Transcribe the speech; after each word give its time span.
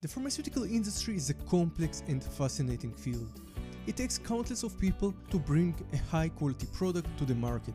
The 0.00 0.06
pharmaceutical 0.06 0.62
industry 0.62 1.16
is 1.16 1.28
a 1.28 1.34
complex 1.34 2.04
and 2.06 2.22
fascinating 2.22 2.92
field. 2.92 3.40
It 3.88 3.96
takes 3.96 4.16
countless 4.16 4.62
of 4.62 4.78
people 4.78 5.12
to 5.28 5.40
bring 5.40 5.74
a 5.92 5.96
high 5.96 6.28
quality 6.28 6.68
product 6.72 7.08
to 7.18 7.24
the 7.24 7.34
market. 7.34 7.74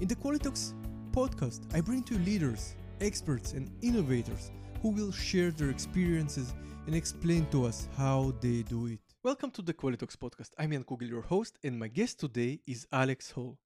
In 0.00 0.08
the 0.08 0.16
Qualitalks 0.16 0.72
podcast, 1.12 1.60
I 1.74 1.82
bring 1.82 2.02
to 2.04 2.14
you 2.14 2.20
leaders, 2.20 2.76
experts, 3.02 3.52
and 3.52 3.70
innovators 3.82 4.52
who 4.80 4.88
will 4.88 5.12
share 5.12 5.50
their 5.50 5.68
experiences 5.68 6.54
and 6.86 6.94
explain 6.94 7.44
to 7.50 7.66
us 7.66 7.88
how 7.94 8.32
they 8.40 8.62
do 8.62 8.86
it. 8.86 9.00
Welcome 9.22 9.50
to 9.50 9.60
the 9.60 9.74
Qualitalks 9.74 10.16
podcast. 10.16 10.52
I'm 10.58 10.72
Jan 10.72 10.84
Kugel, 10.84 11.10
your 11.10 11.20
host, 11.20 11.58
and 11.62 11.78
my 11.78 11.88
guest 11.88 12.20
today 12.20 12.60
is 12.66 12.86
Alex 12.90 13.32
Hall. 13.32 13.58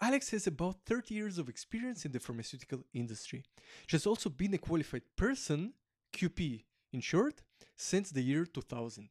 Alex 0.00 0.30
has 0.30 0.46
about 0.46 0.76
30 0.86 1.12
years 1.12 1.38
of 1.38 1.48
experience 1.48 2.04
in 2.04 2.12
the 2.12 2.20
pharmaceutical 2.20 2.84
industry. 2.94 3.42
She 3.88 3.96
has 3.96 4.06
also 4.06 4.30
been 4.30 4.54
a 4.54 4.58
qualified 4.58 5.02
person, 5.16 5.72
QP, 6.12 6.62
in 6.94 7.00
short, 7.00 7.42
since 7.76 8.10
the 8.10 8.22
year 8.22 8.46
2000. 8.46 9.08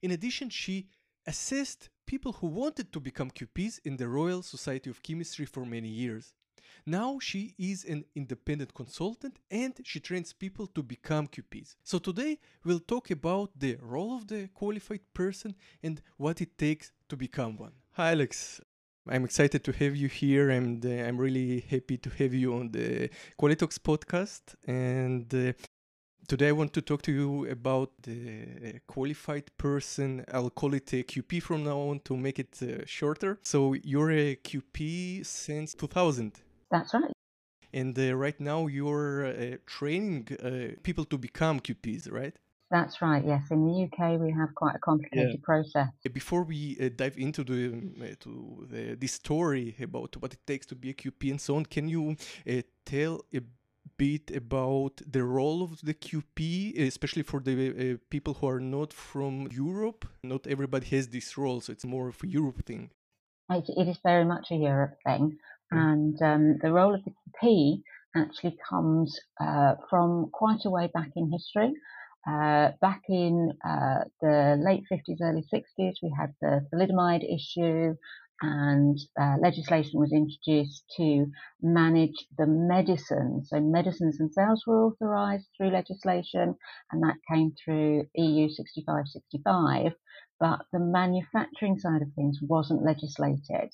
In 0.00 0.10
addition, 0.10 0.48
she 0.50 0.88
assessed 1.26 1.90
people 2.06 2.32
who 2.32 2.48
wanted 2.48 2.92
to 2.92 3.00
become 3.00 3.30
QPs 3.30 3.80
in 3.84 3.96
the 3.96 4.08
Royal 4.08 4.42
Society 4.42 4.90
of 4.90 5.02
Chemistry 5.02 5.46
for 5.46 5.64
many 5.64 5.88
years. 5.88 6.34
Now 6.84 7.18
she 7.20 7.54
is 7.58 7.84
an 7.84 8.04
independent 8.16 8.74
consultant 8.74 9.38
and 9.50 9.72
she 9.84 10.00
trains 10.00 10.32
people 10.32 10.66
to 10.68 10.82
become 10.82 11.28
QPs. 11.28 11.76
So 11.84 11.98
today 11.98 12.38
we'll 12.64 12.80
talk 12.80 13.10
about 13.10 13.50
the 13.56 13.76
role 13.80 14.16
of 14.16 14.26
the 14.26 14.48
qualified 14.48 15.04
person 15.14 15.54
and 15.82 16.02
what 16.16 16.40
it 16.40 16.58
takes 16.58 16.90
to 17.08 17.16
become 17.16 17.56
one. 17.56 17.72
Hi 17.92 18.12
Alex. 18.12 18.60
I'm 19.08 19.24
excited 19.24 19.64
to 19.64 19.72
have 19.72 19.96
you 19.96 20.08
here 20.08 20.50
and 20.50 20.84
uh, 20.86 20.88
I'm 20.88 21.18
really 21.18 21.60
happy 21.68 21.98
to 21.98 22.10
have 22.10 22.32
you 22.32 22.54
on 22.54 22.70
the 22.70 23.10
Qualitalks 23.36 23.78
podcast 23.78 24.54
and 24.64 25.32
uh, 25.34 25.52
Today, 26.32 26.48
I 26.48 26.52
want 26.52 26.72
to 26.72 26.80
talk 26.80 27.02
to 27.02 27.12
you 27.12 27.46
about 27.50 27.90
the 28.04 28.80
qualified 28.86 29.50
person. 29.58 30.24
I'll 30.32 30.48
call 30.48 30.72
it 30.72 30.90
a 30.94 31.02
QP 31.02 31.42
from 31.42 31.64
now 31.64 31.78
on 31.78 32.00
to 32.06 32.16
make 32.16 32.38
it 32.38 32.58
uh, 32.62 32.86
shorter. 32.86 33.38
So, 33.42 33.74
you're 33.74 34.12
a 34.12 34.36
QP 34.36 35.26
since 35.26 35.74
2000. 35.74 36.32
That's 36.70 36.94
right. 36.94 37.12
And 37.74 37.98
uh, 37.98 38.16
right 38.16 38.40
now, 38.40 38.66
you're 38.66 39.26
uh, 39.26 39.56
training 39.66 40.28
uh, 40.42 40.80
people 40.82 41.04
to 41.04 41.18
become 41.18 41.60
QPs, 41.60 42.10
right? 42.10 42.34
That's 42.70 43.02
right. 43.02 43.22
Yes, 43.22 43.42
in 43.50 43.66
the 43.66 43.84
UK 43.84 44.18
we 44.18 44.30
have 44.30 44.54
quite 44.54 44.76
a 44.76 44.78
complicated 44.78 45.32
yeah. 45.32 45.40
process. 45.42 45.88
Before 46.10 46.44
we 46.44 46.78
uh, 46.80 46.88
dive 46.96 47.18
into 47.18 47.44
the 47.44 47.74
uh, 48.00 48.14
to 48.20 48.66
the, 48.70 48.94
this 48.94 49.12
story 49.12 49.76
about 49.78 50.16
what 50.16 50.32
it 50.32 50.40
takes 50.46 50.64
to 50.68 50.74
be 50.74 50.88
a 50.88 50.94
QP 50.94 51.32
and 51.32 51.38
so 51.38 51.56
on, 51.56 51.66
can 51.66 51.90
you 51.90 52.16
uh, 52.48 52.62
tell 52.86 53.20
a 53.34 53.40
bit 53.96 54.30
about 54.34 55.00
the 55.10 55.24
role 55.24 55.62
of 55.62 55.80
the 55.82 55.94
QP, 55.94 56.78
especially 56.78 57.22
for 57.22 57.40
the 57.40 57.54
uh, 57.70 57.96
people 58.10 58.34
who 58.34 58.48
are 58.48 58.60
not 58.60 58.92
from 58.92 59.48
Europe. 59.50 60.06
Not 60.22 60.46
everybody 60.46 60.86
has 60.96 61.08
this 61.08 61.36
role, 61.36 61.60
so 61.60 61.72
it's 61.72 61.84
more 61.84 62.08
of 62.08 62.22
a 62.22 62.28
Europe 62.28 62.64
thing. 62.64 62.90
it, 63.50 63.64
it 63.68 63.88
is 63.88 63.98
very 64.02 64.24
much 64.24 64.46
a 64.50 64.56
Europe 64.56 64.96
thing, 65.04 65.38
mm. 65.72 65.92
and 65.92 66.22
um, 66.22 66.58
the 66.62 66.72
role 66.72 66.94
of 66.94 67.02
the 67.04 67.12
QP 67.42 67.82
actually 68.14 68.56
comes 68.68 69.18
uh, 69.40 69.74
from 69.88 70.30
quite 70.32 70.64
a 70.64 70.70
way 70.70 70.88
back 70.92 71.10
in 71.16 71.30
history. 71.30 71.72
Uh, 72.24 72.70
back 72.80 73.02
in 73.08 73.52
uh, 73.66 74.04
the 74.20 74.56
late 74.64 74.84
50s, 74.90 75.18
early 75.20 75.44
60s, 75.52 75.94
we 76.02 76.14
had 76.16 76.32
the 76.40 76.64
thalidomide 76.72 77.24
issue 77.24 77.96
and 78.40 78.98
uh, 79.20 79.36
legislation 79.40 80.00
was 80.00 80.12
introduced 80.12 80.84
to 80.96 81.26
manage 81.60 82.26
the 82.38 82.46
medicines. 82.46 83.48
So 83.50 83.60
medicines 83.60 84.18
themselves 84.18 84.64
were 84.66 84.86
authorised 84.86 85.46
through 85.56 85.70
legislation, 85.70 86.56
and 86.90 87.02
that 87.02 87.16
came 87.30 87.52
through 87.64 88.06
EU 88.14 88.48
6565. 88.48 89.92
But 90.40 90.62
the 90.72 90.80
manufacturing 90.80 91.78
side 91.78 92.02
of 92.02 92.12
things 92.14 92.40
wasn't 92.42 92.84
legislated. 92.84 93.70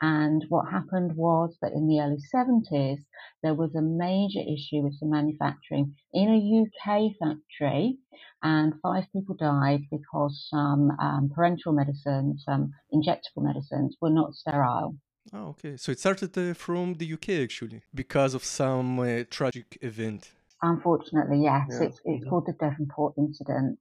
And 0.00 0.44
what 0.48 0.70
happened 0.70 1.16
was 1.16 1.56
that 1.62 1.72
in 1.72 1.86
the 1.86 2.00
early 2.00 2.18
70s, 2.34 2.98
there 3.42 3.54
was 3.54 3.74
a 3.74 3.82
major 3.82 4.40
issue 4.40 4.82
with 4.82 4.98
some 4.98 5.10
manufacturing 5.10 5.94
in 6.12 6.28
a 6.28 6.62
UK 6.62 7.12
factory, 7.20 7.98
and 8.42 8.74
five 8.82 9.04
people 9.12 9.36
died 9.36 9.82
because 9.90 10.48
some 10.50 10.90
um, 11.00 11.30
parenteral 11.36 11.74
medicines, 11.74 12.42
some 12.44 12.72
injectable 12.92 13.44
medicines, 13.44 13.96
were 14.00 14.10
not 14.10 14.34
sterile. 14.34 14.96
Oh, 15.32 15.50
okay. 15.50 15.76
So 15.76 15.92
it 15.92 16.00
started 16.00 16.36
uh, 16.36 16.54
from 16.54 16.94
the 16.94 17.12
UK 17.12 17.28
actually, 17.44 17.82
because 17.94 18.34
of 18.34 18.44
some 18.44 18.98
uh, 18.98 19.24
tragic 19.30 19.78
event. 19.80 20.30
Unfortunately, 20.62 21.42
yes. 21.42 21.66
Yeah. 21.70 21.82
It's, 21.86 22.00
it's 22.04 22.24
called 22.28 22.46
the 22.46 22.54
Devonport 22.54 23.14
incident. 23.18 23.78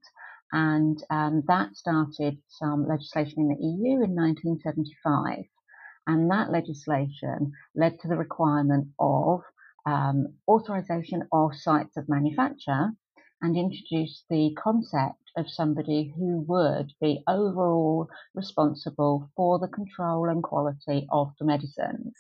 And 0.51 1.01
um, 1.09 1.43
that 1.47 1.75
started 1.75 2.37
some 2.49 2.87
legislation 2.87 3.39
in 3.39 3.47
the 3.49 3.55
EU 3.55 4.03
in 4.03 4.13
1975. 4.15 5.45
And 6.07 6.31
that 6.31 6.51
legislation 6.51 7.53
led 7.75 7.99
to 7.99 8.07
the 8.07 8.17
requirement 8.17 8.87
of 8.99 9.43
um, 9.85 10.35
authorization 10.47 11.27
of 11.31 11.55
sites 11.55 11.95
of 11.95 12.09
manufacture 12.09 12.91
and 13.41 13.55
introduced 13.55 14.25
the 14.29 14.55
concept 14.55 15.31
of 15.37 15.49
somebody 15.49 16.13
who 16.15 16.43
would 16.47 16.93
be 16.99 17.23
overall 17.27 18.09
responsible 18.33 19.29
for 19.35 19.59
the 19.59 19.67
control 19.67 20.27
and 20.29 20.43
quality 20.43 21.07
of 21.11 21.33
the 21.39 21.45
medicines. 21.45 22.13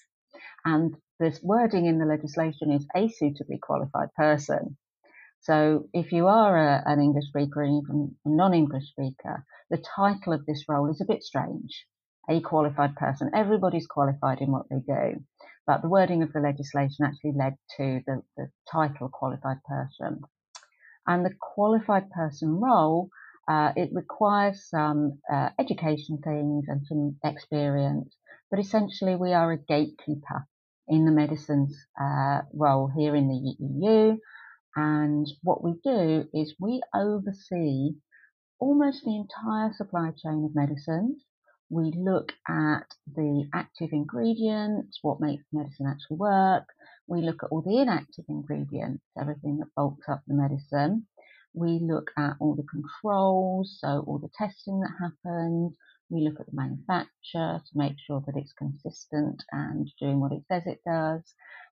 And 0.63 0.95
this 1.19 1.41
wording 1.41 1.85
in 1.87 1.97
the 1.97 2.05
legislation 2.05 2.71
is 2.71 2.87
a 2.95 3.07
suitably 3.09 3.57
qualified 3.57 4.13
person. 4.15 4.77
So 5.41 5.87
if 5.93 6.11
you 6.11 6.27
are 6.27 6.55
a, 6.55 6.83
an 6.85 6.99
English 6.99 7.25
speaker 7.29 7.61
or 7.61 7.65
even 7.65 8.15
a 8.25 8.29
non-English 8.29 8.89
speaker, 8.89 9.43
the 9.71 9.83
title 9.95 10.33
of 10.33 10.45
this 10.45 10.65
role 10.69 10.89
is 10.89 11.01
a 11.01 11.05
bit 11.05 11.23
strange 11.23 11.87
a 12.31 12.41
qualified 12.41 12.95
person. 12.95 13.31
Everybody's 13.35 13.87
qualified 13.87 14.39
in 14.39 14.51
what 14.51 14.67
they 14.69 14.79
do. 14.79 15.23
But 15.67 15.81
the 15.81 15.89
wording 15.89 16.23
of 16.23 16.33
the 16.33 16.39
legislation 16.39 17.05
actually 17.05 17.33
led 17.35 17.57
to 17.77 18.01
the, 18.07 18.23
the 18.37 18.49
title 18.71 19.09
qualified 19.09 19.63
person. 19.63 20.21
And 21.05 21.25
the 21.25 21.35
qualified 21.39 22.09
person 22.09 22.59
role, 22.61 23.09
uh, 23.47 23.73
it 23.75 23.89
requires 23.93 24.69
some 24.69 25.19
uh, 25.31 25.49
education 25.59 26.19
things 26.23 26.65
and 26.67 26.85
some 26.85 27.17
experience. 27.23 28.15
But 28.49 28.59
essentially, 28.59 29.15
we 29.15 29.33
are 29.33 29.51
a 29.51 29.57
gatekeeper 29.57 30.47
in 30.87 31.05
the 31.05 31.11
medicines 31.11 31.75
uh, 31.99 32.41
role 32.53 32.87
here 32.95 33.15
in 33.15 33.27
the 33.27 33.55
EU. 33.59 34.17
And 34.75 35.27
what 35.43 35.63
we 35.63 35.73
do 35.83 36.25
is 36.33 36.55
we 36.59 36.81
oversee 36.95 37.95
almost 38.59 39.03
the 39.03 39.15
entire 39.15 39.73
supply 39.73 40.11
chain 40.11 40.45
of 40.45 40.55
medicines 40.55 41.23
we 41.71 41.93
look 41.95 42.33
at 42.49 42.93
the 43.15 43.47
active 43.53 43.93
ingredients, 43.93 44.99
what 45.01 45.21
makes 45.21 45.45
medicine 45.53 45.87
actually 45.87 46.17
work. 46.17 46.65
We 47.07 47.21
look 47.21 47.43
at 47.43 47.49
all 47.49 47.61
the 47.61 47.79
inactive 47.79 48.25
ingredients, 48.27 49.05
everything 49.17 49.59
that 49.59 49.73
bulks 49.73 50.09
up 50.09 50.21
the 50.27 50.33
medicine. 50.33 51.07
We 51.53 51.79
look 51.81 52.11
at 52.17 52.33
all 52.41 52.55
the 52.55 52.67
controls, 52.69 53.77
so 53.79 54.03
all 54.05 54.19
the 54.19 54.29
testing 54.37 54.81
that 54.81 54.91
happens. 54.99 55.73
We 56.09 56.21
look 56.21 56.41
at 56.41 56.47
the 56.47 56.55
manufacturer 56.55 57.61
to 57.65 57.77
make 57.77 57.95
sure 58.05 58.21
that 58.25 58.35
it's 58.35 58.51
consistent 58.51 59.41
and 59.53 59.89
doing 59.97 60.19
what 60.19 60.33
it 60.33 60.43
says 60.49 60.63
it 60.65 60.81
does. 60.85 61.23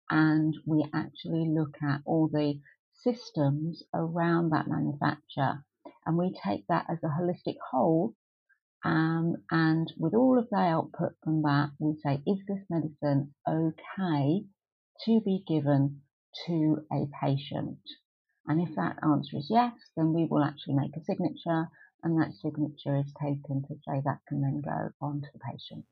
And 0.09 0.55
we 0.65 0.85
actually 0.93 1.49
look 1.49 1.75
at 1.83 1.99
all 2.05 2.29
the 2.31 2.61
systems 3.03 3.83
around 3.93 4.51
that 4.51 4.69
manufacture. 4.69 5.65
And 6.05 6.17
we 6.17 6.33
take 6.41 6.65
that 6.67 6.85
as 6.89 6.99
a 7.03 7.07
holistic 7.07 7.57
whole 7.69 8.15
um, 8.83 9.35
and 9.51 9.91
with 9.97 10.13
all 10.13 10.39
of 10.39 10.47
the 10.49 10.57
output 10.57 11.13
from 11.23 11.41
that, 11.41 11.71
we 11.79 11.97
say, 12.03 12.21
is 12.25 12.39
this 12.47 12.63
medicine 12.69 13.33
okay 13.47 14.43
to 15.05 15.21
be 15.25 15.43
given 15.47 16.01
to 16.47 16.85
a 16.91 17.05
patient? 17.21 17.79
And 18.47 18.61
if 18.61 18.75
that 18.75 18.97
answer 19.03 19.37
is 19.37 19.47
yes, 19.49 19.73
then 19.97 20.13
we 20.13 20.25
will 20.29 20.43
actually 20.43 20.75
make 20.75 20.95
a 20.95 21.03
signature, 21.03 21.67
and 22.03 22.19
that 22.19 22.33
signature 22.41 22.97
is 22.97 23.13
taken 23.21 23.63
to 23.67 23.75
say 23.85 24.01
that 24.05 24.19
can 24.27 24.41
then 24.41 24.61
go 24.61 24.89
on 25.01 25.21
to 25.21 25.27
the 25.33 25.39
patient. 25.39 25.85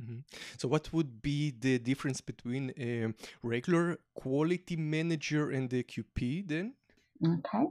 Mm-hmm. 0.00 0.20
So, 0.56 0.68
what 0.68 0.90
would 0.94 1.20
be 1.20 1.50
the 1.50 1.78
difference 1.78 2.22
between 2.22 2.72
a 2.78 3.12
regular 3.42 3.98
quality 4.14 4.76
manager 4.76 5.50
and 5.50 5.68
the 5.68 5.82
QP 5.84 6.48
then? 6.48 6.72
Okay, 7.22 7.66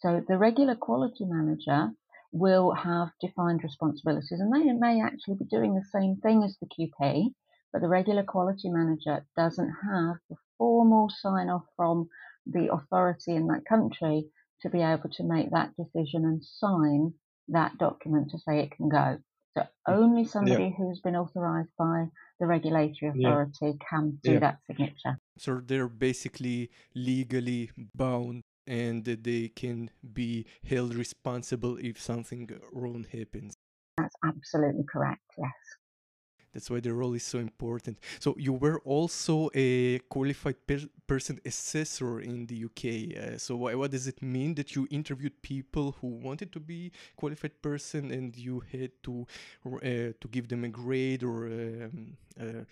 so 0.00 0.24
the 0.26 0.38
regular 0.38 0.74
quality 0.74 1.26
manager 1.26 1.90
will 2.38 2.72
have 2.74 3.08
defined 3.20 3.62
responsibilities 3.62 4.40
and 4.40 4.52
they 4.52 4.72
may 4.72 5.00
actually 5.00 5.36
be 5.36 5.44
doing 5.44 5.74
the 5.74 5.84
same 5.92 6.16
thing 6.16 6.42
as 6.42 6.56
the 6.60 6.66
QP, 6.66 7.28
but 7.72 7.82
the 7.82 7.88
regular 7.88 8.22
quality 8.22 8.68
manager 8.68 9.24
doesn't 9.36 9.72
have 9.90 10.16
the 10.28 10.36
formal 10.58 11.08
sign 11.10 11.48
off 11.48 11.64
from 11.76 12.08
the 12.46 12.72
authority 12.72 13.34
in 13.34 13.46
that 13.48 13.64
country 13.68 14.26
to 14.62 14.70
be 14.70 14.80
able 14.80 15.10
to 15.10 15.24
make 15.24 15.50
that 15.50 15.72
decision 15.76 16.24
and 16.24 16.42
sign 16.44 17.12
that 17.48 17.76
document 17.78 18.30
to 18.30 18.38
say 18.38 18.60
it 18.60 18.70
can 18.70 18.88
go. 18.88 19.18
So 19.56 19.64
only 19.88 20.24
somebody 20.24 20.64
yeah. 20.64 20.70
who's 20.76 21.00
been 21.00 21.16
authorized 21.16 21.70
by 21.78 22.06
the 22.38 22.46
regulatory 22.46 23.10
authority 23.10 23.54
yeah. 23.62 23.72
can 23.88 24.18
do 24.22 24.32
yeah. 24.32 24.38
that 24.40 24.58
signature. 24.66 25.18
So 25.38 25.62
they're 25.64 25.88
basically 25.88 26.70
legally 26.94 27.70
bound 27.94 28.42
and 28.66 29.04
they 29.04 29.48
can 29.48 29.90
be 30.12 30.46
held 30.68 30.94
responsible 30.94 31.76
if 31.78 32.00
something 32.00 32.50
wrong 32.72 33.06
happens. 33.12 33.54
That's 33.96 34.14
absolutely 34.24 34.84
correct, 34.84 35.22
yes. 35.38 35.52
That's 36.56 36.70
why 36.70 36.80
the 36.80 36.94
role 36.94 37.12
is 37.12 37.22
so 37.22 37.38
important. 37.38 37.98
So 38.18 38.34
you 38.38 38.54
were 38.54 38.80
also 38.80 39.50
a 39.54 39.98
qualified 40.08 40.66
per- 40.66 40.88
person 41.06 41.38
assessor 41.44 42.20
in 42.20 42.46
the 42.46 42.64
UK. 42.64 42.84
Uh, 43.14 43.36
so 43.36 43.56
what, 43.56 43.76
what, 43.76 43.90
does 43.90 44.06
it 44.06 44.22
mean 44.22 44.54
that 44.54 44.74
you 44.74 44.88
interviewed 44.90 45.42
people 45.42 45.96
who 46.00 46.06
wanted 46.06 46.52
to 46.52 46.60
be 46.60 46.92
qualified 47.14 47.60
person 47.60 48.10
and 48.10 48.34
you 48.34 48.62
had 48.72 48.90
to 49.02 49.26
uh, 49.66 50.16
to 50.18 50.28
give 50.30 50.48
them 50.48 50.64
a 50.64 50.70
grade 50.70 51.22
or 51.22 51.44
um, 51.44 52.16
uh, 52.40 52.64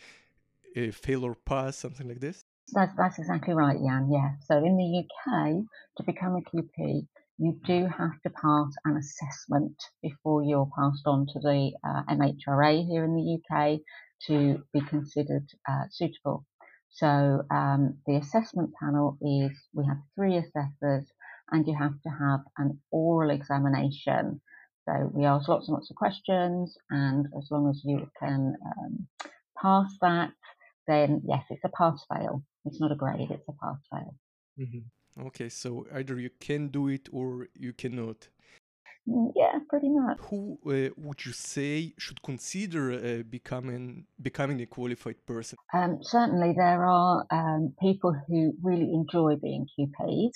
a 0.74 0.90
fail 0.90 1.22
or 1.22 1.34
pass, 1.34 1.76
something 1.76 2.08
like 2.08 2.20
this? 2.20 2.46
That's, 2.72 2.92
that's 2.96 3.18
exactly 3.18 3.54
right, 3.54 3.76
Jan. 3.78 4.10
Yeah. 4.10 4.32
So 4.46 4.56
in 4.58 4.76
the 4.76 5.04
UK, 5.04 5.64
to 5.96 6.02
become 6.02 6.36
a 6.36 6.40
QP, 6.40 7.06
you 7.38 7.60
do 7.64 7.86
have 7.86 8.20
to 8.22 8.30
pass 8.30 8.72
an 8.84 8.96
assessment 8.96 9.74
before 10.02 10.42
you're 10.42 10.70
passed 10.76 11.06
on 11.06 11.26
to 11.26 11.40
the 11.40 11.72
uh, 11.84 12.02
MHRA 12.14 12.86
here 12.86 13.04
in 13.04 13.14
the 13.14 13.38
UK 13.38 13.80
to 14.28 14.62
be 14.72 14.80
considered 14.80 15.46
uh, 15.68 15.84
suitable. 15.90 16.46
So 16.90 17.42
um, 17.50 17.98
the 18.06 18.16
assessment 18.16 18.70
panel 18.80 19.18
is 19.20 19.52
we 19.74 19.84
have 19.86 19.98
three 20.14 20.36
assessors 20.36 21.06
and 21.50 21.66
you 21.66 21.76
have 21.76 22.00
to 22.02 22.08
have 22.08 22.40
an 22.56 22.78
oral 22.90 23.30
examination. 23.30 24.40
So 24.86 25.10
we 25.12 25.24
ask 25.24 25.48
lots 25.48 25.68
and 25.68 25.74
lots 25.74 25.90
of 25.90 25.96
questions 25.96 26.76
and 26.90 27.26
as 27.36 27.48
long 27.50 27.68
as 27.68 27.82
you 27.84 28.08
can 28.18 28.54
um, 28.64 29.08
pass 29.60 29.90
that, 30.00 30.30
then 30.86 31.22
yes, 31.26 31.42
it's 31.50 31.64
a 31.64 31.68
pass 31.68 32.04
fail. 32.12 32.42
It's 32.64 32.80
not 32.80 32.92
a 32.92 32.96
grade, 32.96 33.30
it's 33.30 33.48
a 33.48 33.52
pass 33.52 33.78
fail. 33.90 34.14
Mm-hmm. 34.58 35.26
Okay, 35.26 35.48
so 35.48 35.86
either 35.92 36.18
you 36.18 36.30
can 36.40 36.68
do 36.68 36.88
it 36.88 37.08
or 37.12 37.48
you 37.54 37.72
cannot. 37.72 38.28
Mm, 39.08 39.32
yeah, 39.36 39.58
pretty 39.68 39.90
much. 39.90 40.18
Who 40.30 40.58
uh, 40.66 40.90
would 40.96 41.24
you 41.24 41.32
say 41.32 41.94
should 41.98 42.22
consider 42.22 42.92
uh, 42.92 43.22
becoming 43.22 44.06
becoming 44.20 44.60
a 44.62 44.66
qualified 44.66 45.24
person? 45.26 45.58
Um, 45.72 45.98
certainly, 46.02 46.54
there 46.56 46.84
are 46.86 47.26
um, 47.30 47.74
people 47.80 48.14
who 48.26 48.54
really 48.62 48.90
enjoy 48.92 49.36
being 49.36 49.66
QPs, 49.78 50.32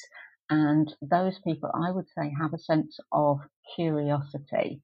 and 0.50 0.94
those 1.00 1.38
people, 1.44 1.70
I 1.74 1.90
would 1.90 2.08
say, 2.16 2.32
have 2.40 2.52
a 2.52 2.58
sense 2.58 2.98
of 3.10 3.38
curiosity. 3.74 4.82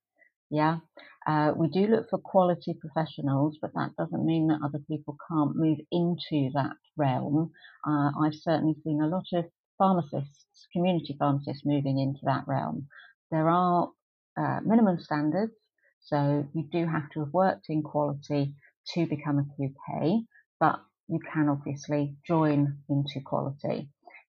Yeah, 0.51 0.79
uh, 1.27 1.53
we 1.57 1.69
do 1.69 1.87
look 1.87 2.09
for 2.11 2.19
quality 2.19 2.75
professionals, 2.75 3.59
but 3.61 3.73
that 3.75 3.91
doesn't 3.97 4.25
mean 4.27 4.49
that 4.49 4.61
other 4.65 4.81
people 4.89 5.17
can't 5.31 5.57
move 5.57 5.79
into 5.91 6.51
that 6.55 6.77
realm. 6.97 7.51
Uh, 7.87 8.11
I've 8.23 8.35
certainly 8.35 8.75
seen 8.85 9.01
a 9.01 9.09
lot 9.09 9.25
of 9.33 9.47
pharmacists, 9.79 10.69
community 10.73 11.17
pharmacists 11.19 11.65
moving 11.65 11.99
into 11.99 12.21
that 12.25 12.45
realm. 12.47 12.87
There 13.31 13.49
are 13.49 13.89
uh, 14.39 14.61
minimum 14.65 14.99
standards, 15.01 15.53
so 16.03 16.47
you 16.55 16.69
do 16.71 16.87
have 16.87 17.09
to 17.11 17.21
have 17.21 17.33
worked 17.33 17.67
in 17.71 17.83
quality 17.83 18.55
to 18.95 19.07
become 19.07 19.39
a 19.39 19.63
QP, 19.63 20.25
but 20.61 20.81
you 21.09 21.21
can 21.33 21.49
obviously 21.49 22.17
join 22.27 22.79
into 22.89 23.21
quality. 23.25 23.89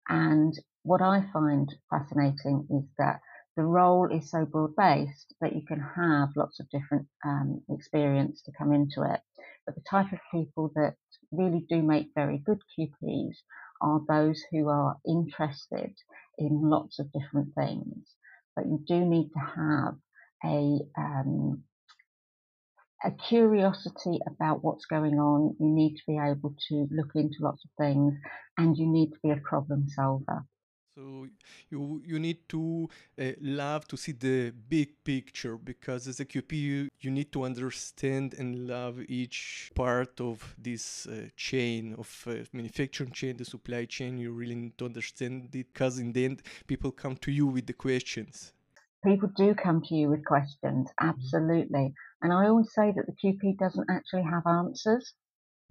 And 0.10 0.54
what 0.84 1.02
I 1.02 1.26
find 1.34 1.74
fascinating 1.90 2.68
is 2.70 2.84
that 2.98 3.22
the 3.56 3.64
role 3.64 4.10
is 4.12 4.32
so 4.32 4.46
broad 4.46 4.76
based 4.76 5.34
that 5.42 5.56
you 5.56 5.62
can 5.66 5.80
have 5.80 6.30
lots 6.36 6.60
of 6.60 6.70
different 6.70 7.08
um, 7.26 7.62
experience 7.70 8.42
to 8.44 8.52
come 8.58 8.74
into 8.74 9.04
it. 9.04 9.22
But 9.66 9.76
the 9.76 9.84
type 9.90 10.12
of 10.12 10.20
people 10.32 10.72
that 10.76 10.96
really 11.32 11.66
do 11.70 11.82
make 11.82 12.12
very 12.16 12.40
good 12.40 12.60
QPs 12.78 13.36
are 13.82 14.02
those 14.08 14.42
who 14.52 14.70
are 14.70 14.98
interested 15.08 15.94
in 16.38 16.70
lots 16.70 17.00
of 17.00 17.12
different 17.12 17.54
things. 17.56 18.16
But 18.56 18.66
you 18.66 18.84
do 18.88 19.06
need 19.06 19.30
to 19.34 19.40
have 19.40 19.96
a 20.46 20.80
um, 20.98 21.64
a 23.04 23.12
curiosity 23.12 24.20
about 24.28 24.64
what's 24.64 24.86
going 24.86 25.20
on. 25.20 25.56
You 25.60 25.68
need 25.70 25.96
to 25.96 26.04
be 26.08 26.18
able 26.18 26.56
to 26.70 26.88
look 26.92 27.12
into 27.16 27.38
lots 27.42 27.64
of 27.66 27.72
things, 27.78 28.14
and 28.58 28.78
you 28.78 28.88
need 28.88 29.12
to 29.12 29.20
be 29.24 29.32
a 29.32 29.38
problem 29.38 29.88
solver. 29.90 30.46
So 30.96 31.28
you 31.72 32.04
you 32.06 32.20
need 32.20 32.48
to 32.50 32.88
uh, 33.20 33.32
love 33.42 33.88
to 33.88 33.98
see 33.98 34.12
the 34.12 34.52
big 34.52 35.04
picture 35.04 35.58
because 35.58 36.08
as 36.08 36.20
a 36.20 36.26
QP 36.26 36.52
you, 36.52 36.90
you 37.00 37.10
need 37.10 37.32
to 37.32 37.46
understand 37.46 38.36
and 38.38 38.68
love 38.68 39.00
each 39.08 39.72
part 39.74 40.22
of 40.22 40.56
this 40.56 41.08
uh, 41.08 41.30
chain 41.36 41.96
of 41.98 42.28
uh, 42.28 42.46
manufacturing 42.54 43.10
chain, 43.12 43.38
the 43.38 43.46
supply 43.46 43.86
chain. 43.86 44.20
You 44.20 44.34
really 44.34 44.54
need 44.54 44.78
to 44.78 44.86
understand 44.86 45.46
it 45.46 45.52
because 45.52 45.98
in 45.98 46.14
the 46.14 46.26
end 46.26 46.44
people 46.68 46.92
come 46.92 47.16
to 47.18 47.32
you 47.32 47.48
with 47.48 47.66
the 47.66 47.74
questions. 47.74 48.54
People 49.04 49.32
do 49.36 49.56
come 49.56 49.82
to 49.88 49.96
you 49.96 50.12
with 50.12 50.24
questions, 50.26 50.90
mm-hmm. 50.92 51.10
absolutely. 51.10 51.88
Mm-hmm. 51.90 52.22
And 52.22 52.34
I 52.34 52.50
always 52.50 52.72
say 52.72 52.94
that 52.96 53.08
the 53.08 53.18
QP 53.20 53.58
doesn't 53.58 53.90
actually 53.90 54.26
have 54.30 54.46
answers. 54.46 55.16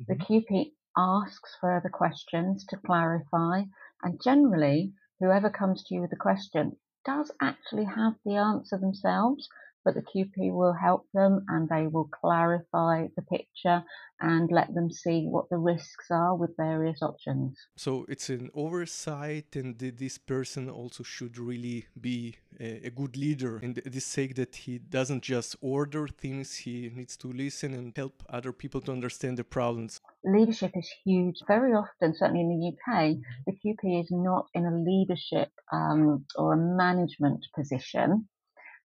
Mm-hmm. 0.00 0.12
The 0.12 0.18
QP 0.24 0.72
asks 0.96 1.56
further 1.60 1.90
questions 1.90 2.66
to 2.70 2.76
clarify, 2.76 3.62
and 4.02 4.20
generally 4.20 4.92
whoever 5.22 5.50
comes 5.50 5.84
to 5.84 5.94
you 5.94 6.00
with 6.00 6.12
a 6.12 6.16
question 6.16 6.76
does 7.04 7.30
actually 7.40 7.84
have 7.84 8.14
the 8.24 8.36
answer 8.36 8.78
themselves, 8.78 9.48
but 9.84 9.94
the 9.94 10.02
QP 10.02 10.52
will 10.52 10.72
help 10.72 11.06
them 11.12 11.44
and 11.48 11.68
they 11.68 11.86
will 11.86 12.08
clarify 12.20 13.08
the 13.16 13.22
picture 13.22 13.82
and 14.22 14.50
let 14.52 14.72
them 14.74 14.90
see 14.90 15.26
what 15.26 15.48
the 15.50 15.58
risks 15.58 16.06
are 16.10 16.36
with 16.36 16.56
various 16.56 17.02
options. 17.02 17.58
So 17.76 18.06
it's 18.08 18.30
an 18.30 18.50
oversight, 18.54 19.56
and 19.56 19.76
this 19.78 20.16
person 20.16 20.70
also 20.70 21.02
should 21.02 21.38
really 21.38 21.86
be 22.00 22.36
a, 22.60 22.90
good 22.90 23.16
leader 23.16 23.58
in 23.58 23.74
this 23.84 24.04
sake 24.04 24.36
that 24.36 24.54
he 24.54 24.78
doesn't 24.78 25.22
just 25.22 25.56
order 25.60 26.06
things, 26.06 26.54
he 26.54 26.90
needs 26.94 27.16
to 27.16 27.32
listen 27.32 27.74
and 27.74 27.92
help 27.96 28.22
other 28.28 28.52
people 28.52 28.80
to 28.82 28.92
understand 28.92 29.38
the 29.38 29.44
problems. 29.44 30.00
Leadership 30.24 30.70
is 30.76 30.88
huge. 31.04 31.40
Very 31.48 31.72
often, 31.72 32.14
certainly 32.14 32.42
in 32.42 32.48
the 32.48 32.68
UK, 32.68 33.16
the 33.46 33.52
QP 33.52 34.02
is 34.02 34.08
not 34.10 34.46
in 34.54 34.64
a 34.66 34.76
leadership 34.76 35.50
um, 35.72 36.24
or 36.36 36.52
a 36.52 36.56
management 36.56 37.44
position 37.56 38.28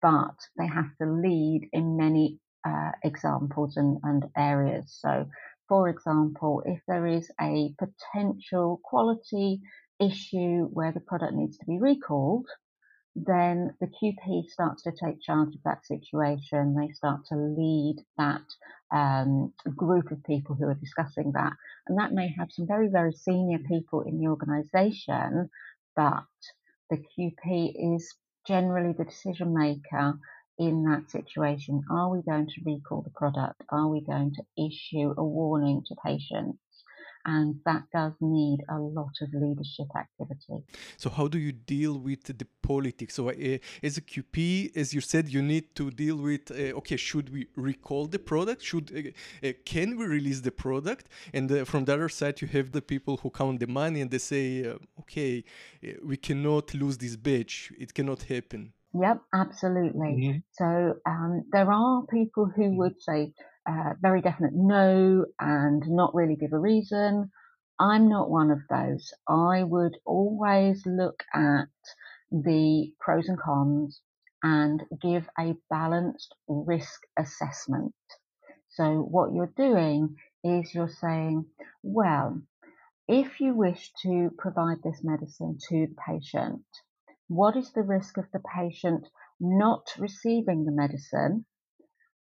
but 0.05 0.37
they 0.55 0.67
have 0.67 0.95
to 1.01 1.07
lead 1.07 1.67
in 1.73 1.97
many 1.97 2.37
uh, 2.63 2.91
examples 3.03 3.75
and, 3.75 3.97
and 4.03 4.23
areas. 4.37 4.95
So, 5.01 5.25
for 5.67 5.89
example, 5.89 6.61
if 6.63 6.79
there 6.87 7.07
is 7.07 7.31
a 7.41 7.73
potential 7.79 8.79
quality 8.83 9.61
issue 9.99 10.67
where 10.71 10.91
the 10.91 10.99
product 10.99 11.33
needs 11.33 11.57
to 11.57 11.65
be 11.65 11.79
recalled, 11.79 12.45
then 13.15 13.73
the 13.81 13.87
QP 13.87 14.47
starts 14.47 14.83
to 14.83 14.91
take 14.91 15.23
charge 15.23 15.55
of 15.55 15.63
that 15.65 15.83
situation. 15.87 16.75
They 16.75 16.93
start 16.93 17.21
to 17.29 17.35
lead 17.35 17.95
that 18.19 18.45
um, 18.93 19.53
group 19.75 20.11
of 20.11 20.23
people 20.23 20.53
who 20.53 20.65
are 20.67 20.75
discussing 20.75 21.31
that. 21.31 21.53
And 21.87 21.97
that 21.97 22.13
may 22.13 22.31
have 22.37 22.49
some 22.51 22.67
very, 22.67 22.89
very 22.89 23.13
senior 23.13 23.59
people 23.67 24.01
in 24.01 24.19
the 24.19 24.27
organisation, 24.27 25.49
but 25.95 26.25
the 26.91 26.97
QP 26.97 27.95
is 27.95 28.13
generally 28.47 28.93
the 28.93 29.05
decision 29.05 29.53
maker 29.53 30.19
in 30.59 30.83
that 30.85 31.11
situation. 31.11 31.83
Are 31.91 32.09
we 32.09 32.21
going 32.23 32.47
to 32.47 32.61
recall 32.65 33.01
the 33.03 33.11
product? 33.11 33.61
Are 33.69 33.89
we 33.89 34.01
going 34.01 34.33
to 34.35 34.67
issue 34.67 35.13
a 35.17 35.23
warning 35.23 35.83
to 35.87 35.95
patients? 36.05 36.59
And 37.25 37.59
that 37.65 37.83
does 37.91 38.13
need 38.21 38.59
a 38.69 38.77
lot 38.77 39.13
of 39.21 39.29
leadership 39.33 39.87
activity. 39.95 40.63
So, 40.97 41.09
how 41.09 41.27
do 41.27 41.37
you 41.37 41.51
deal 41.51 41.97
with 41.97 42.23
the 42.37 42.47
politics? 42.61 43.15
So, 43.15 43.29
uh, 43.29 43.57
as 43.83 43.97
a 43.97 44.01
QP, 44.01 44.75
as 44.75 44.93
you 44.93 45.01
said, 45.01 45.29
you 45.29 45.41
need 45.41 45.75
to 45.75 45.91
deal 45.91 46.17
with 46.17 46.51
uh, 46.51 46.77
okay, 46.79 46.97
should 46.97 47.33
we 47.33 47.47
recall 47.55 48.05
the 48.05 48.19
product? 48.19 48.63
Should 48.63 49.13
uh, 49.43 49.49
can 49.65 49.97
we 49.97 50.05
release 50.05 50.41
the 50.41 50.51
product? 50.51 51.09
And 51.33 51.67
from 51.67 51.85
the 51.85 51.93
other 51.93 52.09
side, 52.09 52.41
you 52.41 52.47
have 52.49 52.71
the 52.71 52.81
people 52.81 53.17
who 53.17 53.29
count 53.29 53.59
the 53.59 53.67
money 53.67 54.01
and 54.01 54.11
they 54.11 54.19
say, 54.19 54.73
okay, 54.99 55.43
we 56.03 56.17
cannot 56.17 56.73
lose 56.73 56.97
this 56.97 57.15
batch. 57.15 57.71
It 57.77 57.93
cannot 57.93 58.23
happen. 58.23 58.73
Yep, 58.99 59.21
absolutely. 59.33 60.07
Mm-hmm. 60.07 60.37
So 60.51 60.95
um, 61.05 61.43
there 61.51 61.69
are 61.69 62.03
people 62.07 62.45
who 62.55 62.63
mm-hmm. 62.63 62.77
would 62.77 63.01
say 63.01 63.33
uh, 63.67 63.93
very 64.01 64.21
definite 64.21 64.53
no 64.53 65.25
and 65.39 65.83
not 65.87 66.13
really 66.15 66.35
give 66.35 66.53
a 66.53 66.59
reason. 66.59 67.31
I'm 67.79 68.07
not 68.07 68.29
one 68.29 68.51
of 68.51 68.59
those. 68.69 69.13
I 69.27 69.63
would 69.63 69.97
always 70.05 70.85
look 70.85 71.23
at 71.33 71.67
the 72.31 72.93
pros 72.99 73.27
and 73.27 73.39
cons 73.39 74.01
and 74.43 74.83
give 75.01 75.27
a 75.39 75.55
balanced 75.69 76.35
risk 76.47 77.01
assessment. 77.17 77.93
So 78.69 79.01
what 79.01 79.33
you're 79.33 79.53
doing 79.57 80.15
is 80.43 80.73
you're 80.73 80.87
saying, 80.87 81.45
well, 81.81 82.41
if 83.07 83.39
you 83.39 83.53
wish 83.55 83.91
to 84.03 84.31
provide 84.37 84.83
this 84.83 85.03
medicine 85.03 85.57
to 85.69 85.87
the 85.87 85.95
patient, 86.07 86.63
what 87.27 87.55
is 87.55 87.71
the 87.71 87.81
risk 87.81 88.17
of 88.17 88.25
the 88.31 88.41
patient 88.55 89.07
not 89.39 89.87
receiving 89.97 90.65
the 90.65 90.71
medicine 90.71 91.45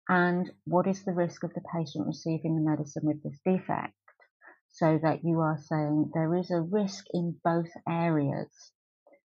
and 0.08 0.50
what 0.64 0.87
is 0.87 1.04
the 1.04 1.12
risk 1.12 1.44
of 1.44 1.54
the 1.54 1.62
patient 1.75 2.06
receiving 2.06 2.56
the 2.56 2.70
medicine 2.70 3.04
with 3.04 3.23
this 3.23 3.38
defect 3.44 3.94
so 4.68 4.99
that 5.02 5.25
you 5.25 5.40
are 5.40 5.58
saying 5.58 6.11
there 6.12 6.34
is 6.34 6.50
a 6.50 6.61
risk 6.61 7.04
in 7.12 7.37
both 7.44 7.70
areas. 7.88 8.49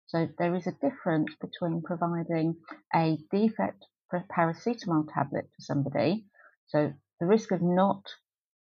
So 0.07 0.29
there 0.39 0.55
is 0.55 0.67
a 0.67 0.73
difference 0.73 1.35
between 1.41 1.83
providing 1.83 2.57
a 2.95 3.19
defect 3.31 3.85
paracetamol 4.13 5.09
tablet 5.13 5.49
to 5.57 5.65
somebody. 5.65 6.27
So 6.67 6.93
the 7.21 7.27
risk 7.27 7.53
of 7.53 7.63
not 7.63 8.03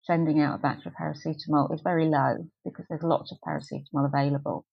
sending 0.02 0.40
out 0.40 0.56
a 0.56 0.62
batch 0.62 0.86
of 0.86 0.94
paracetamol 0.94 1.72
is 1.74 1.82
very 1.82 2.06
low 2.06 2.48
because 2.64 2.86
there's 2.88 3.02
lots 3.02 3.30
of 3.30 3.38
paracetamol 3.46 4.06
available. 4.06 4.66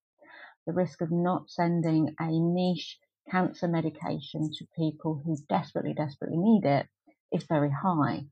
The 0.66 0.74
risk 0.74 1.02
of 1.02 1.12
not 1.12 1.50
sending 1.50 2.16
a 2.20 2.30
niche 2.30 2.98
cancer 3.30 3.68
medication 3.68 4.50
to 4.54 4.66
people 4.78 5.22
who 5.24 5.38
desperately, 5.50 5.94
desperately 5.94 6.38
need 6.38 6.66
it 6.66 6.88
is 7.32 7.46
very 7.48 7.72
high. 7.72 8.26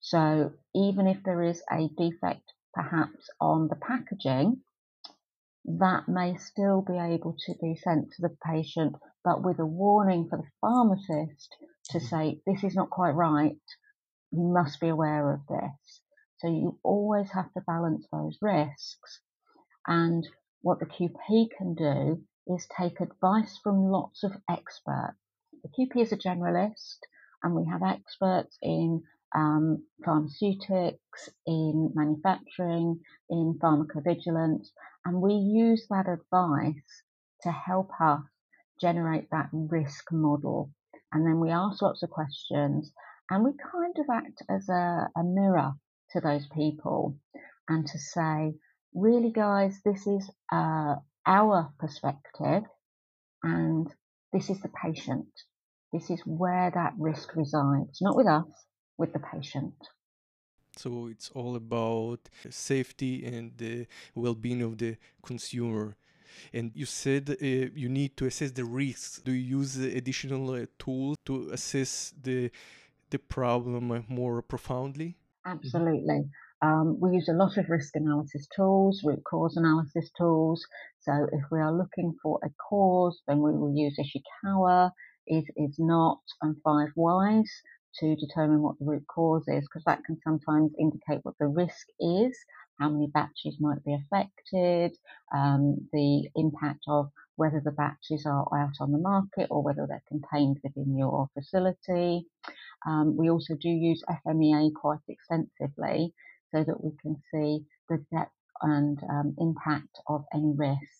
So 0.00 0.52
even 0.74 1.06
if 1.06 1.22
there 1.24 1.42
is 1.42 1.62
a 1.70 1.88
defect 1.96 2.52
perhaps 2.74 3.28
on 3.40 3.68
the 3.68 3.76
packaging, 3.76 4.62
that 5.64 6.08
may 6.08 6.36
still 6.36 6.80
be 6.80 6.96
able 6.96 7.36
to 7.46 7.54
be 7.60 7.76
sent 7.76 8.12
to 8.12 8.22
the 8.22 8.36
patient, 8.46 8.96
but 9.24 9.42
with 9.42 9.58
a 9.58 9.66
warning 9.66 10.28
for 10.28 10.38
the 10.38 10.48
pharmacist 10.60 11.56
to 11.90 11.98
mm-hmm. 11.98 12.06
say, 12.06 12.40
this 12.46 12.64
is 12.64 12.74
not 12.74 12.90
quite 12.90 13.10
right, 13.14 13.60
you 14.30 14.52
must 14.52 14.80
be 14.80 14.88
aware 14.88 15.32
of 15.32 15.40
this. 15.48 16.00
So 16.38 16.48
you 16.48 16.78
always 16.82 17.30
have 17.32 17.52
to 17.54 17.60
balance 17.66 18.06
those 18.12 18.38
risks. 18.40 19.20
And 19.86 20.26
what 20.62 20.78
the 20.78 20.86
QP 20.86 21.50
can 21.56 21.74
do 21.74 22.22
is 22.46 22.66
take 22.78 23.00
advice 23.00 23.58
from 23.62 23.90
lots 23.90 24.22
of 24.22 24.32
experts. 24.48 25.18
The 25.62 25.68
QP 25.68 26.02
is 26.02 26.12
a 26.12 26.16
generalist, 26.16 26.98
and 27.42 27.54
we 27.54 27.64
have 27.70 27.82
experts 27.82 28.56
in 28.62 29.02
um, 29.34 29.84
pharmaceutics, 30.04 31.28
in 31.46 31.92
manufacturing, 31.94 33.00
in 33.30 33.58
pharmacovigilance, 33.62 34.68
and 35.04 35.20
we 35.20 35.34
use 35.34 35.86
that 35.90 36.08
advice 36.08 37.02
to 37.42 37.50
help 37.50 37.90
us 38.00 38.22
generate 38.80 39.30
that 39.30 39.48
risk 39.52 40.12
model. 40.12 40.70
And 41.12 41.26
then 41.26 41.40
we 41.40 41.50
ask 41.50 41.82
lots 41.82 42.02
of 42.02 42.10
questions 42.10 42.92
and 43.30 43.44
we 43.44 43.52
kind 43.72 43.94
of 43.98 44.06
act 44.12 44.42
as 44.48 44.68
a, 44.68 45.08
a 45.16 45.22
mirror 45.22 45.72
to 46.12 46.20
those 46.20 46.46
people 46.54 47.16
and 47.68 47.86
to 47.86 47.98
say, 47.98 48.54
really, 48.94 49.30
guys, 49.30 49.78
this 49.84 50.06
is 50.06 50.30
uh, 50.52 50.96
our 51.26 51.72
perspective 51.78 52.64
and 53.42 53.92
this 54.32 54.50
is 54.50 54.60
the 54.60 54.70
patient. 54.82 55.28
This 55.92 56.10
is 56.10 56.20
where 56.26 56.70
that 56.74 56.92
risk 56.98 57.34
resides, 57.34 58.00
not 58.00 58.16
with 58.16 58.26
us, 58.26 58.46
with 58.98 59.12
the 59.12 59.20
patient. 59.20 59.74
So 60.76 61.08
it's 61.08 61.30
all 61.30 61.56
about 61.56 62.28
safety 62.50 63.24
and 63.24 63.52
the 63.56 63.86
well 64.14 64.34
being 64.34 64.62
of 64.62 64.78
the 64.78 64.96
consumer. 65.22 65.96
And 66.52 66.70
you 66.74 66.86
said 66.86 67.30
uh, 67.30 67.34
you 67.42 67.88
need 67.88 68.16
to 68.18 68.26
assess 68.26 68.52
the 68.52 68.64
risks. 68.64 69.20
Do 69.24 69.32
you 69.32 69.58
use 69.58 69.76
additional 69.76 70.50
uh, 70.50 70.66
tools 70.78 71.16
to 71.26 71.50
assess 71.50 72.14
the 72.22 72.50
the 73.10 73.18
problem 73.18 74.04
more 74.08 74.42
profoundly? 74.42 75.16
Absolutely. 75.46 76.28
Um, 76.60 76.98
we 77.00 77.14
use 77.14 77.28
a 77.28 77.32
lot 77.32 77.56
of 77.56 77.68
risk 77.68 77.94
analysis 77.94 78.46
tools, 78.54 79.02
root 79.04 79.22
cause 79.24 79.56
analysis 79.56 80.10
tools. 80.18 80.64
So 81.00 81.12
if 81.32 81.44
we 81.50 81.60
are 81.60 81.72
looking 81.72 82.14
for 82.22 82.38
a 82.44 82.50
cause, 82.68 83.22
then 83.26 83.38
we 83.38 83.52
will 83.52 83.74
use 83.74 83.96
Ishikawa, 83.98 84.90
is 85.28 85.44
is 85.56 85.76
not, 85.78 86.20
and 86.42 86.56
five 86.64 86.88
whys 86.96 87.50
to 88.00 88.16
determine 88.16 88.62
what 88.62 88.78
the 88.78 88.86
root 88.86 89.04
cause 89.08 89.44
is, 89.48 89.64
because 89.64 89.84
that 89.84 90.04
can 90.04 90.18
sometimes 90.24 90.72
indicate 90.78 91.20
what 91.24 91.34
the 91.40 91.48
risk 91.48 91.88
is, 92.00 92.36
how 92.80 92.88
many 92.88 93.08
batches 93.08 93.56
might 93.60 93.84
be 93.84 93.94
affected, 93.94 94.92
um, 95.34 95.76
the 95.92 96.28
impact 96.36 96.84
of 96.88 97.10
whether 97.36 97.60
the 97.64 97.72
batches 97.72 98.26
are 98.26 98.46
out 98.56 98.74
on 98.80 98.92
the 98.92 98.98
market 98.98 99.48
or 99.50 99.62
whether 99.62 99.86
they're 99.88 100.02
contained 100.08 100.58
within 100.64 100.96
your 100.96 101.28
facility. 101.34 102.26
Um, 102.86 103.16
we 103.16 103.30
also 103.30 103.54
do 103.60 103.68
use 103.68 104.02
FMEA 104.26 104.72
quite 104.74 105.00
extensively 105.08 106.14
so 106.54 106.64
that 106.64 106.82
we 106.82 106.92
can 107.02 107.16
see 107.32 107.64
the 107.88 108.04
depth 108.12 108.32
and 108.62 108.98
um, 109.10 109.36
impact 109.38 110.00
of 110.08 110.24
any 110.34 110.52
risk. 110.56 110.97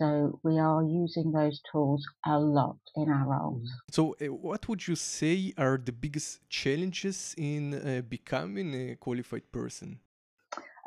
So 0.00 0.40
we 0.42 0.58
are 0.58 0.82
using 0.82 1.30
those 1.30 1.60
tools 1.70 2.02
a 2.24 2.38
lot 2.38 2.78
in 2.96 3.10
our 3.10 3.28
roles. 3.28 3.68
Mm-hmm. 3.68 3.92
So, 3.92 4.16
uh, 4.18 4.32
what 4.32 4.66
would 4.66 4.88
you 4.88 4.96
say 4.96 5.52
are 5.58 5.76
the 5.76 5.92
biggest 5.92 6.48
challenges 6.48 7.34
in 7.36 7.74
uh, 7.74 8.00
becoming 8.08 8.72
a 8.74 8.96
qualified 8.96 9.52
person? 9.52 9.98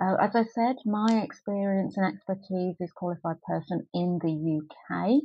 Uh, 0.01 0.15
as 0.19 0.35
I 0.35 0.45
said, 0.45 0.77
my 0.83 1.21
experience 1.23 1.95
and 1.95 2.07
expertise 2.07 2.75
is 2.79 2.91
qualified 2.91 3.39
person 3.43 3.87
in 3.93 4.17
the 4.23 4.33
UK, 4.57 5.21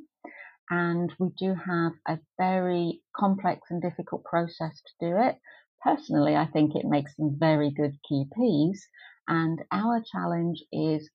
and 0.69 1.11
we 1.19 1.31
do 1.39 1.55
have 1.55 1.93
a 2.07 2.19
very 2.37 3.01
complex 3.17 3.71
and 3.71 3.81
difficult 3.81 4.23
process 4.25 4.83
to 4.83 4.93
do 5.09 5.17
it. 5.17 5.39
Personally, 5.83 6.37
I 6.37 6.45
think 6.45 6.77
it 6.77 6.85
makes 6.85 7.17
them 7.17 7.39
very 7.41 7.71
good 7.71 7.97
QPs, 8.05 8.81
and 9.27 9.63
our 9.73 10.03
challenge 10.13 10.63
is 10.71 11.09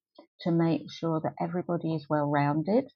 to 0.43 0.51
make 0.51 0.91
sure 0.91 1.19
that 1.21 1.35
everybody 1.39 1.95
is 1.95 2.07
well 2.09 2.29
rounded. 2.29 2.91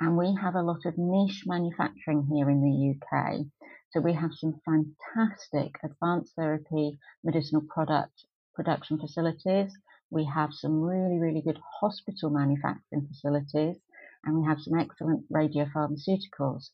And 0.00 0.16
we 0.16 0.34
have 0.40 0.54
a 0.54 0.62
lot 0.62 0.86
of 0.86 0.98
niche 0.98 1.44
manufacturing 1.46 2.26
here 2.26 2.50
in 2.50 2.62
the 2.62 2.94
UK. 2.94 3.46
So 3.90 4.00
we 4.00 4.14
have 4.14 4.32
some 4.34 4.60
fantastic 4.64 5.76
advanced 5.82 6.34
therapy 6.34 6.98
medicinal 7.22 7.62
product 7.68 8.24
production 8.54 8.98
facilities. 8.98 9.72
We 10.10 10.24
have 10.24 10.52
some 10.52 10.80
really, 10.80 11.18
really 11.18 11.42
good 11.42 11.60
hospital 11.80 12.30
manufacturing 12.30 13.06
facilities 13.08 13.76
and 14.24 14.38
we 14.38 14.46
have 14.46 14.60
some 14.60 14.78
excellent 14.78 15.30
radiopharmaceuticals. 15.32 16.70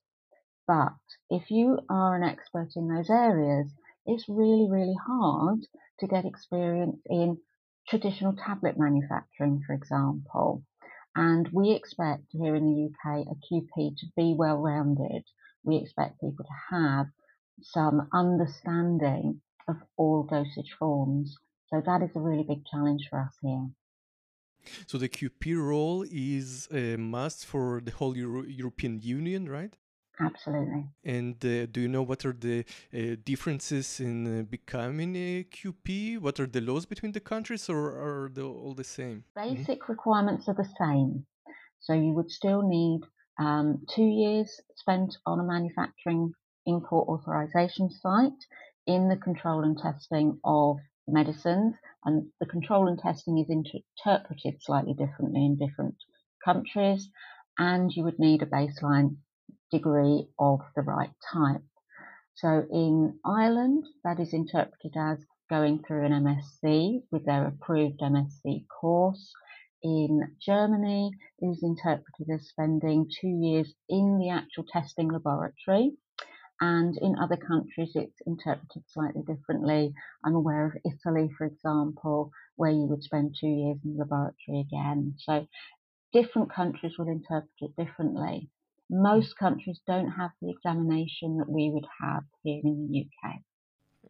But 0.67 0.95
if 1.31 1.51
you 1.51 1.79
are 1.89 2.17
an 2.17 2.23
expert 2.23 2.71
in 2.77 2.89
those 2.89 3.11
areas, 3.11 3.73
it's 4.05 4.29
really, 4.29 4.69
really 4.71 4.97
hard 5.07 5.61
to 6.01 6.07
get 6.07 6.25
experience 6.25 7.01
in 7.07 7.39
traditional 7.89 8.35
tablet 8.35 8.77
manufacturing, 8.79 9.63
for 9.67 9.75
example. 9.75 10.65
And 11.15 11.49
we 11.53 11.73
expect 11.73 12.25
here 12.31 12.55
in 12.55 12.65
the 12.65 12.91
UK 12.91 13.27
a 13.27 13.35
QP 13.47 13.97
to 13.97 14.07
be 14.17 14.35
well 14.37 14.59
rounded. 14.59 15.25
We 15.65 15.77
expect 15.77 16.21
people 16.21 16.45
to 16.45 16.77
have 16.77 17.07
some 17.63 18.09
understanding 18.13 19.41
of 19.69 19.77
all 19.97 20.25
dosage 20.25 20.75
forms. 20.79 21.37
So 21.69 21.83
that 21.85 22.03
is 22.03 22.11
a 22.15 22.21
really 22.21 22.45
big 22.45 22.65
challenge 22.71 23.09
for 23.09 23.21
us 23.21 23.35
here. 23.43 23.69
So 24.87 24.99
the 24.99 25.09
QP 25.09 25.57
role 25.57 26.05
is 26.11 26.69
a 26.73 26.97
must 26.97 27.47
for 27.47 27.81
the 27.81 27.93
whole 27.93 28.17
Euro- 28.17 28.45
European 28.45 29.01
Union, 29.01 29.49
right? 29.49 29.75
Absolutely. 30.19 30.87
And 31.05 31.35
uh, 31.45 31.67
do 31.67 31.83
you 31.83 31.89
know 31.89 32.03
what 32.03 32.25
are 32.25 32.33
the 32.33 32.65
uh, 32.95 33.17
differences 33.23 34.01
in 34.01 34.41
uh, 34.41 34.43
becoming 34.45 35.15
a 35.15 35.45
QP? 35.45 36.19
What 36.21 36.41
are 36.41 36.47
the 36.47 36.63
laws 36.63 36.87
between 36.87 37.13
the 37.13 37.21
countries, 37.21 37.69
or 37.69 37.91
are 37.91 38.31
they 38.33 38.43
all 38.43 38.75
the 38.75 38.85
same? 38.85 39.25
Basic 39.35 39.81
mm-hmm. 39.81 39.93
requirements 39.93 40.49
are 40.49 40.55
the 40.55 40.69
same. 40.79 41.27
So 41.81 41.93
you 41.93 42.13
would 42.15 42.31
still 42.31 42.63
need 42.63 43.03
um, 43.39 43.85
two 43.95 44.07
years 44.07 44.61
spent 44.77 45.17
on 45.27 45.39
a 45.39 45.45
manufacturing 45.45 46.33
import 46.65 47.09
authorization 47.09 47.91
site 47.91 48.33
in 48.87 49.09
the 49.09 49.17
control 49.17 49.65
and 49.65 49.77
testing 49.77 50.39
of 50.45 50.79
medicines, 51.07 51.75
and 52.05 52.31
the 52.41 52.47
control 52.47 52.89
and 52.89 52.99
testing 52.99 53.39
is 53.39 53.51
interpreted 53.51 54.63
slightly 54.63 54.95
differently 54.95 55.45
in 55.45 55.57
different 55.57 55.97
countries. 56.43 57.11
And 57.59 57.91
you 57.93 58.05
would 58.05 58.19
need 58.19 58.43
a 58.43 58.47
baseline 58.47 59.17
degree 59.77 60.27
of 60.39 60.61
the 60.75 60.83
right 60.83 61.11
type. 61.33 61.63
So 62.35 62.67
in 62.71 63.19
Ireland, 63.25 63.85
that 64.05 64.21
is 64.21 64.33
interpreted 64.33 64.95
as 64.97 65.19
going 65.49 65.83
through 65.83 66.05
an 66.05 66.13
MSc 66.13 67.03
with 67.11 67.25
their 67.25 67.47
approved 67.47 68.01
MSc 68.01 68.67
course. 68.69 69.33
In 69.83 70.21
Germany, 70.41 71.11
it 71.39 71.47
is 71.47 71.63
interpreted 71.63 72.29
as 72.35 72.49
spending 72.49 73.09
two 73.21 73.29
years 73.29 73.73
in 73.89 74.19
the 74.19 74.31
actual 74.31 74.65
testing 74.65 75.09
laboratory. 75.09 75.93
And 76.61 76.97
in 76.99 77.19
other 77.19 77.37
countries, 77.37 77.93
it's 77.95 78.21
interpreted 78.27 78.83
slightly 78.89 79.23
differently. 79.23 79.93
I'm 80.25 80.35
aware 80.35 80.67
of 80.67 80.77
Italy, 80.85 81.31
for 81.37 81.47
example, 81.47 82.31
where 82.57 82.71
you 82.71 82.87
would 82.87 83.03
spend 83.03 83.37
two 83.39 83.47
years 83.47 83.79
in 83.85 83.93
the 83.97 84.05
laboratory 84.05 84.61
again. 84.61 85.15
So 85.19 85.47
different 86.13 86.53
countries 86.53 86.95
will 86.99 87.09
interpret 87.09 87.51
it 87.61 87.77
differently 87.77 88.51
most 88.91 89.37
countries 89.37 89.81
don't 89.87 90.11
have 90.11 90.31
the 90.41 90.51
examination 90.51 91.39
that 91.39 91.49
we 91.49 91.71
would 91.71 91.87
have 92.01 92.25
here 92.43 92.61
in 92.63 92.89
the 92.93 92.99
UK. 93.01 93.43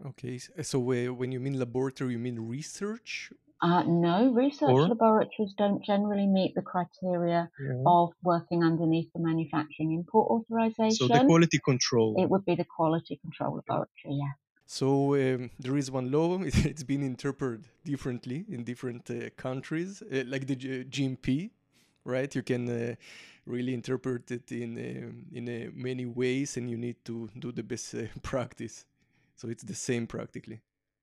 Okay, 0.08 0.38
so 0.38 0.78
uh, 0.92 1.12
when 1.12 1.32
you 1.32 1.40
mean 1.40 1.58
laboratory, 1.58 2.12
you 2.12 2.18
mean 2.18 2.38
research? 2.38 3.32
Uh, 3.62 3.82
no, 3.84 4.30
research 4.32 4.70
or? 4.70 4.88
laboratories 4.88 5.54
don't 5.56 5.82
generally 5.82 6.26
meet 6.26 6.54
the 6.54 6.60
criteria 6.60 7.48
yeah. 7.58 7.82
of 7.86 8.10
working 8.22 8.62
underneath 8.62 9.10
the 9.14 9.20
manufacturing 9.20 9.92
import 9.92 10.30
authorization. 10.30 10.90
So 10.90 11.08
the 11.08 11.24
quality 11.24 11.58
control. 11.64 12.14
It 12.18 12.28
would 12.28 12.44
be 12.44 12.54
the 12.54 12.66
quality 12.66 13.16
control 13.16 13.56
laboratory, 13.56 14.18
yeah. 14.20 14.32
So 14.66 15.14
um, 15.14 15.50
there 15.58 15.76
is 15.78 15.90
one 15.90 16.10
law. 16.10 16.38
It's 16.42 16.82
been 16.82 17.02
interpreted 17.02 17.66
differently 17.84 18.44
in 18.50 18.64
different 18.64 19.10
uh, 19.10 19.30
countries, 19.36 20.02
uh, 20.02 20.24
like 20.26 20.46
the 20.46 20.56
G- 20.56 20.84
GMP 20.84 21.50
right? 22.06 22.34
You 22.34 22.42
can 22.42 22.68
uh, 22.68 22.94
really 23.46 23.74
interpret 23.74 24.30
it 24.30 24.52
in 24.52 24.76
uh, 24.76 25.36
in 25.36 25.48
uh, 25.48 25.70
many 25.74 26.04
ways, 26.04 26.56
and 26.56 26.70
you 26.70 26.76
need 26.76 27.04
to 27.04 27.28
do 27.38 27.52
the 27.52 27.62
best 27.62 27.94
uh, 27.94 28.06
practice. 28.22 28.84
So 29.36 29.48
it's 29.48 29.62
the 29.62 29.74
same 29.74 30.06
practically. 30.06 30.60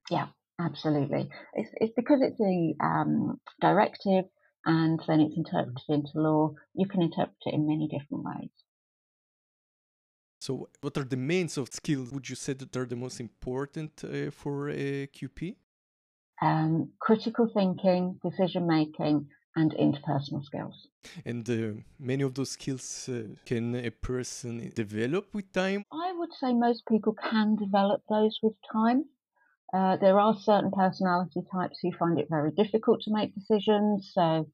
Yeah, 0.10 0.28
absolutely. 0.60 1.30
It's, 1.54 1.70
it's 1.76 1.94
because 1.96 2.20
it's 2.22 2.40
a 2.42 2.76
um, 2.84 3.40
directive 3.62 4.26
and 4.66 5.00
then 5.08 5.22
it's 5.22 5.38
interpreted 5.38 5.90
into 5.90 6.12
law. 6.16 6.54
You 6.74 6.88
can 6.88 7.02
interpret 7.02 7.38
it 7.46 7.54
in 7.54 7.68
many 7.68 7.88
different 7.88 8.24
ways. 8.24 8.50
So, 10.40 10.68
what 10.82 10.98
are 10.98 11.06
the 11.06 11.16
main 11.16 11.48
soft 11.48 11.74
skills 11.74 12.12
would 12.12 12.30
you 12.30 12.36
say 12.36 12.54
that 12.54 12.76
are 12.76 12.86
the 12.86 12.98
most 12.98 13.20
important 13.22 14.04
uh, 14.04 14.30
for 14.32 14.70
a 14.70 15.08
QP? 15.08 15.56
Um, 16.42 16.90
critical 17.00 17.50
thinking, 17.54 18.20
decision 18.22 18.68
making, 18.68 19.28
and 19.56 19.74
interpersonal 19.74 20.44
skills. 20.44 20.88
And 21.26 21.48
uh, 21.50 21.82
many 22.00 22.24
of 22.24 22.34
those 22.34 22.52
skills 22.52 23.10
uh, 23.10 23.24
can 23.46 23.76
a 23.76 23.92
person 23.92 24.72
develop 24.76 25.34
with 25.34 25.52
time? 25.54 25.86
I 25.92 26.14
would 26.14 26.34
say 26.40 26.54
most 26.54 26.84
people 26.88 27.14
can 27.14 27.56
develop 27.56 28.02
those 28.10 28.40
with 28.42 28.54
time. 28.72 29.06
Uh, 29.74 29.98
there 29.98 30.20
are 30.20 30.36
certain 30.40 30.72
personality 30.72 31.42
types 31.52 31.80
who 31.82 31.92
find 31.98 32.20
it 32.20 32.28
very 32.30 32.52
difficult 32.52 33.02
to 33.02 33.14
make 33.14 33.34
decisions. 33.34 34.12
So 34.14 34.48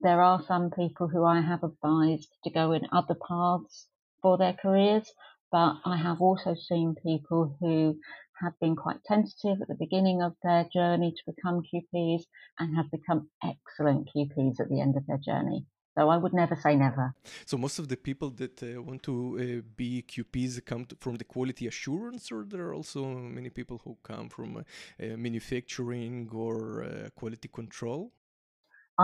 there 0.00 0.20
are 0.20 0.42
some 0.46 0.70
people 0.70 1.08
who 1.08 1.24
I 1.24 1.40
have 1.40 1.64
advised 1.64 2.28
to 2.44 2.50
go 2.50 2.72
in 2.72 2.82
other 2.92 3.16
paths 3.28 3.88
for 4.22 4.38
their 4.38 4.54
careers. 4.54 5.12
But 5.50 5.76
I 5.84 5.96
have 5.96 6.20
also 6.20 6.54
seen 6.54 6.94
people 7.04 7.56
who 7.60 7.98
have 8.40 8.58
been 8.60 8.76
quite 8.76 9.02
tentative 9.04 9.60
at 9.60 9.68
the 9.68 9.76
beginning 9.78 10.22
of 10.22 10.34
their 10.42 10.66
journey 10.72 11.12
to 11.12 11.32
become 11.32 11.62
QPs 11.62 12.22
and 12.58 12.76
have 12.76 12.90
become 12.90 13.28
excellent 13.44 14.08
QPs 14.14 14.60
at 14.60 14.68
the 14.68 14.80
end 14.80 14.96
of 14.96 15.06
their 15.06 15.18
journey. 15.18 15.66
So 15.96 16.08
I 16.08 16.16
would 16.16 16.32
never 16.32 16.56
say 16.56 16.74
never. 16.74 17.14
So 17.44 17.58
most 17.58 17.78
of 17.78 17.88
the 17.88 17.98
people 17.98 18.30
that 18.30 18.62
uh, 18.62 18.80
want 18.82 19.02
to 19.02 19.14
uh, 19.38 19.68
be 19.76 20.02
QPs 20.08 20.64
come 20.64 20.86
to, 20.86 20.96
from 20.98 21.16
the 21.16 21.24
quality 21.24 21.66
assurance, 21.66 22.32
or 22.32 22.44
there 22.48 22.62
are 22.68 22.74
also 22.74 23.04
many 23.04 23.50
people 23.50 23.80
who 23.84 23.98
come 24.02 24.30
from 24.30 24.56
uh, 24.56 24.62
manufacturing 24.98 26.30
or 26.32 26.84
uh, 26.84 27.08
quality 27.14 27.48
control. 27.48 28.10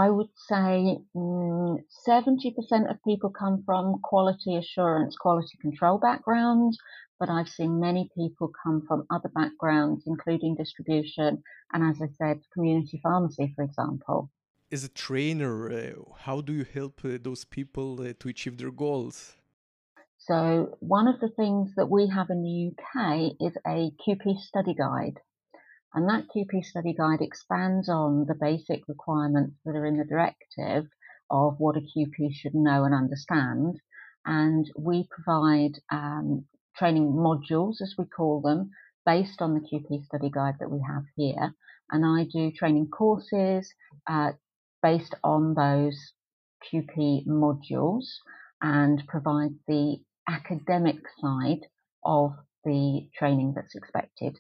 I 0.05 0.11
would 0.11 0.31
say 0.49 0.99
mm, 1.17 1.79
70% 2.07 2.91
of 2.91 3.03
people 3.05 3.31
come 3.31 3.65
from 3.67 4.01
quality 4.05 4.55
assurance, 4.57 5.17
quality 5.17 5.59
control 5.61 5.99
backgrounds, 5.99 6.79
but 7.19 7.29
I've 7.29 7.49
seen 7.49 7.81
many 7.81 8.09
people 8.17 8.53
come 8.63 8.85
from 8.87 9.07
other 9.11 9.31
backgrounds, 9.35 10.05
including 10.07 10.55
distribution 10.55 11.43
and, 11.73 11.83
as 11.91 11.97
I 12.01 12.11
said, 12.17 12.43
community 12.55 13.01
pharmacy, 13.03 13.53
for 13.57 13.65
example. 13.65 14.31
As 14.71 14.85
a 14.85 14.89
trainer, 14.89 15.69
uh, 15.69 15.95
how 16.27 16.43
do 16.43 16.53
you 16.53 16.67
help 16.79 17.01
uh, 17.05 17.19
those 17.21 17.45
people 17.45 18.01
uh, 18.01 18.13
to 18.21 18.29
achieve 18.29 18.57
their 18.59 18.71
goals? 18.71 19.35
So, 20.19 20.77
one 20.79 21.09
of 21.09 21.19
the 21.19 21.31
things 21.41 21.75
that 21.77 21.91
we 21.91 22.07
have 22.09 22.31
in 22.31 22.43
the 22.43 22.57
UK 22.71 23.33
is 23.41 23.57
a 23.67 23.91
QP 24.03 24.39
study 24.51 24.75
guide. 24.75 25.19
And 25.95 26.09
that 26.09 26.29
QP 26.29 26.65
study 26.65 26.93
guide 26.93 27.23
expands 27.23 27.89
on 27.89 28.27
the 28.27 28.35
basic 28.35 28.87
requirements 28.89 29.57
that 29.65 29.75
are 29.75 29.87
in 29.87 29.97
the 29.97 30.05
directive 30.05 30.87
of 31.31 31.59
what 31.59 31.77
a 31.77 31.81
QP 31.81 32.35
should 32.35 32.55
know 32.55 32.85
and 32.85 32.95
understand. 32.95 33.81
And 34.27 34.71
we 34.77 35.09
provide 35.11 35.81
um, 35.91 36.45
training 36.77 37.13
modules, 37.13 37.81
as 37.81 37.95
we 37.97 38.05
call 38.05 38.41
them, 38.43 38.71
based 39.07 39.41
on 39.41 39.55
the 39.55 39.61
QP 39.61 40.05
study 40.05 40.31
guide 40.31 40.57
that 40.61 40.71
we 40.71 40.81
have 40.87 41.05
here. 41.17 41.55
And 41.91 42.05
I 42.05 42.25
do 42.31 42.51
training 42.53 42.89
courses 42.91 43.73
uh, 44.07 44.33
based 44.83 45.15
on 45.25 45.55
those 45.55 46.13
QP 46.71 47.27
modules 47.27 48.05
and 48.61 49.03
provide 49.07 49.55
the 49.67 50.03
academic 50.29 50.99
side 51.19 51.67
of 52.05 52.33
the 52.65 53.09
training 53.17 53.55
that's 53.57 53.75
expected 53.75 54.39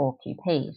for 0.00 0.16
QPs. 0.26 0.76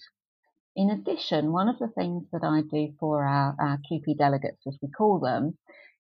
In 0.76 0.89
addition, 0.89 1.54
one 1.54 1.69
of 1.69 1.80
the 1.80 1.88
things 1.88 2.26
that 2.34 2.43
I 2.43 2.62
do 2.62 2.93
for 3.00 3.24
our, 3.24 3.56
our 3.58 3.80
QP 3.89 4.17
delegates, 4.17 4.67
as 4.67 4.78
we 4.82 4.89
call 4.89 5.21
them, 5.21 5.58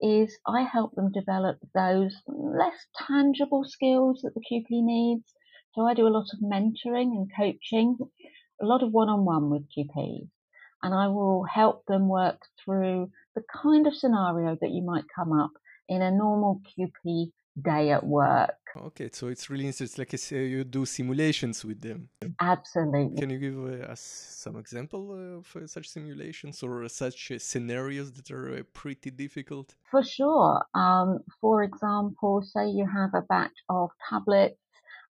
is 0.01 0.37
I 0.45 0.63
help 0.63 0.95
them 0.95 1.13
develop 1.13 1.59
those 1.73 2.13
less 2.27 2.87
tangible 3.07 3.63
skills 3.63 4.19
that 4.23 4.33
the 4.33 4.41
QP 4.41 4.65
needs. 4.69 5.33
So 5.75 5.83
I 5.83 5.93
do 5.93 6.05
a 6.05 6.09
lot 6.09 6.27
of 6.33 6.41
mentoring 6.41 7.15
and 7.15 7.31
coaching, 7.33 7.97
a 8.61 8.65
lot 8.65 8.83
of 8.83 8.91
one 8.91 9.07
on 9.07 9.23
one 9.23 9.49
with 9.49 9.69
QPs, 9.71 10.27
and 10.83 10.93
I 10.93 11.07
will 11.07 11.45
help 11.45 11.85
them 11.85 12.09
work 12.09 12.41
through 12.65 13.11
the 13.33 13.43
kind 13.63 13.87
of 13.87 13.95
scenario 13.95 14.57
that 14.59 14.71
you 14.71 14.83
might 14.83 15.05
come 15.15 15.31
up 15.31 15.51
in 15.87 16.01
a 16.01 16.11
normal 16.11 16.59
QP 16.77 17.31
day 17.61 17.91
at 17.91 18.05
work. 18.05 18.55
Okay, 18.75 19.09
so 19.11 19.27
it's 19.27 19.49
really 19.49 19.65
interesting. 19.65 19.85
It's 19.85 19.97
like 19.97 20.13
a, 20.13 20.43
you 20.43 20.63
do 20.65 20.85
simulations 20.85 21.63
with 21.63 21.79
them. 21.81 22.09
Absolutely. 22.41 23.17
Can 23.17 23.29
you 23.29 23.39
give 23.39 23.57
uh, 23.57 23.91
us 23.91 24.01
some 24.01 24.57
example 24.57 25.37
of 25.37 25.55
uh, 25.55 25.65
such 25.65 25.87
simulations 25.87 26.61
or 26.61 26.87
such 26.89 27.31
uh, 27.31 27.39
scenarios 27.39 28.11
that 28.13 28.29
are 28.31 28.57
uh, 28.57 28.63
pretty 28.73 29.11
difficult? 29.11 29.75
For 29.89 30.03
sure. 30.03 30.65
Um, 30.73 31.19
for 31.39 31.63
example, 31.63 32.41
say 32.43 32.67
you 32.67 32.85
have 32.85 33.11
a 33.13 33.25
batch 33.25 33.57
of 33.69 33.91
tablets 34.09 34.59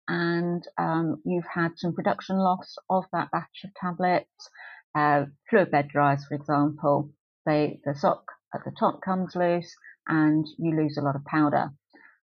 and 0.07 0.63
um, 0.77 1.23
you've 1.25 1.49
had 1.53 1.73
some 1.77 1.95
production 1.95 2.37
loss 2.37 2.77
of 2.91 3.05
that 3.13 3.31
batch 3.31 3.65
of 3.65 3.71
tablets. 3.81 4.51
Uh, 4.95 5.25
fluid 5.49 5.71
bed 5.71 5.89
dryers, 5.89 6.25
for 6.29 6.35
example, 6.35 7.11
they, 7.47 7.81
the 7.85 7.95
sock 7.95 8.27
at 8.55 8.61
the 8.65 8.73
top 8.79 9.01
comes 9.03 9.35
loose 9.35 9.75
and 10.07 10.47
you 10.59 10.77
lose 10.77 10.99
a 10.99 11.03
lot 11.03 11.17
of 11.17 11.25
powder 11.25 11.73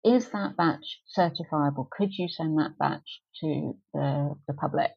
is 0.03 0.29
that 0.29 0.55
batch 0.57 1.01
certifiable? 1.17 1.89
Could 1.89 2.11
you 2.17 2.27
send 2.29 2.57
that 2.59 2.77
batch 2.79 3.21
to 3.41 3.75
the, 3.93 4.35
the 4.47 4.53
public? 4.53 4.91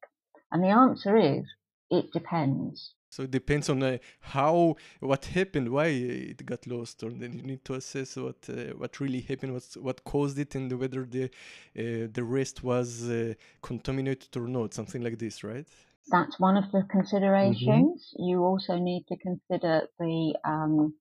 And 0.50 0.62
the 0.62 0.68
answer 0.68 1.16
is 1.16 1.44
it 1.90 2.12
depends. 2.12 2.94
So 3.10 3.24
it 3.24 3.30
depends 3.30 3.68
on 3.68 3.82
uh, 3.82 3.98
how, 4.20 4.76
what 5.00 5.26
happened, 5.26 5.68
why 5.68 5.88
it 5.88 6.46
got 6.46 6.66
lost, 6.66 7.02
or 7.02 7.10
then 7.10 7.34
you 7.34 7.42
need 7.42 7.62
to 7.66 7.74
assess 7.74 8.16
what 8.16 8.36
uh, 8.48 8.72
what 8.78 9.00
really 9.00 9.20
happened, 9.20 9.52
what 9.52 9.64
what 9.78 10.02
caused 10.04 10.38
it, 10.38 10.54
and 10.54 10.72
whether 10.72 11.04
the 11.04 11.24
uh, 11.24 12.08
the 12.10 12.24
rest 12.24 12.64
was 12.64 13.10
uh, 13.10 13.34
contaminated 13.60 14.34
or 14.34 14.48
not, 14.48 14.72
something 14.72 15.02
like 15.02 15.18
this, 15.18 15.44
right? 15.44 15.66
That's 16.10 16.40
one 16.40 16.56
of 16.56 16.72
the 16.72 16.84
considerations. 16.90 18.14
Mm-hmm. 18.14 18.28
You 18.30 18.44
also 18.44 18.78
need 18.78 19.04
to 19.08 19.16
consider 19.18 19.88
the 19.98 20.34
um, 20.46 20.94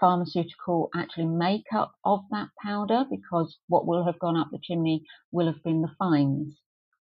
pharmaceutical 0.00 0.90
actually 0.94 1.26
makeup 1.26 1.92
of 2.04 2.20
that 2.30 2.48
powder 2.62 3.04
because 3.10 3.58
what 3.68 3.86
will 3.86 4.04
have 4.04 4.18
gone 4.18 4.36
up 4.36 4.48
the 4.50 4.58
chimney 4.62 5.04
will 5.32 5.46
have 5.46 5.62
been 5.62 5.82
the 5.82 5.94
fines. 5.98 6.54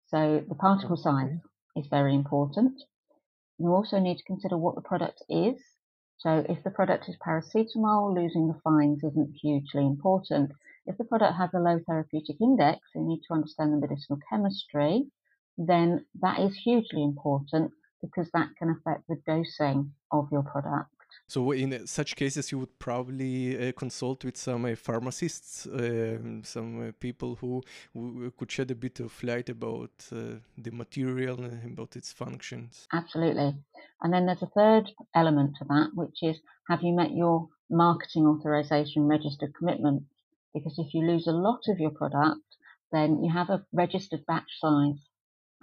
So 0.07 0.43
the 0.47 0.55
particle 0.55 0.97
size 0.97 1.39
is 1.75 1.87
very 1.87 2.13
important. 2.13 2.81
You 3.57 3.73
also 3.73 3.99
need 3.99 4.17
to 4.17 4.23
consider 4.23 4.57
what 4.57 4.75
the 4.75 4.81
product 4.81 5.23
is. 5.29 5.55
So 6.17 6.45
if 6.47 6.63
the 6.63 6.71
product 6.71 7.09
is 7.09 7.17
paracetamol, 7.25 8.15
losing 8.15 8.47
the 8.47 8.59
fines 8.63 9.03
isn't 9.03 9.35
hugely 9.41 9.85
important. 9.85 10.51
If 10.85 10.97
the 10.97 11.03
product 11.03 11.35
has 11.37 11.49
a 11.53 11.59
low 11.59 11.79
therapeutic 11.85 12.39
index, 12.39 12.79
you 12.93 13.01
need 13.01 13.21
to 13.27 13.33
understand 13.33 13.73
the 13.73 13.77
medicinal 13.77 14.19
chemistry, 14.29 15.07
then 15.57 16.05
that 16.21 16.39
is 16.39 16.55
hugely 16.55 17.03
important 17.03 17.71
because 18.01 18.29
that 18.31 18.49
can 18.57 18.69
affect 18.69 19.07
the 19.07 19.21
dosing 19.25 19.93
of 20.11 20.27
your 20.31 20.43
product. 20.43 20.94
So 21.27 21.51
in 21.51 21.87
such 21.87 22.15
cases, 22.15 22.51
you 22.51 22.59
would 22.59 22.77
probably 22.77 23.69
uh, 23.69 23.71
consult 23.71 24.23
with 24.23 24.37
some 24.37 24.65
uh, 24.65 24.75
pharmacists, 24.75 25.65
um, 25.65 26.43
some 26.43 26.89
uh, 26.89 26.91
people 26.99 27.35
who, 27.35 27.63
who, 27.93 28.31
could 28.37 28.51
shed 28.51 28.69
a 28.69 28.75
bit 28.75 28.99
of 28.99 29.23
light 29.23 29.49
about 29.49 29.91
uh, 30.11 30.37
the 30.55 30.71
material 30.71 31.43
and 31.43 31.73
about 31.73 31.95
its 31.95 32.13
functions. 32.13 32.87
Absolutely. 32.93 33.55
And 34.01 34.13
then 34.13 34.27
there's 34.27 34.43
a 34.43 34.47
third 34.47 34.91
element 35.15 35.55
to 35.57 35.65
that, 35.65 35.89
which 35.95 36.21
is 36.21 36.39
have 36.69 36.83
you 36.83 36.93
met 36.93 37.11
your 37.11 37.49
marketing 37.71 38.27
authorization 38.27 39.07
registered 39.07 39.55
commitment? 39.55 40.03
Because 40.53 40.77
if 40.77 40.93
you 40.93 41.01
lose 41.01 41.25
a 41.25 41.31
lot 41.31 41.61
of 41.67 41.79
your 41.79 41.91
product, 41.91 42.41
then 42.91 43.23
you 43.23 43.31
have 43.33 43.49
a 43.49 43.65
registered 43.73 44.25
batch 44.27 44.59
size. 44.59 45.09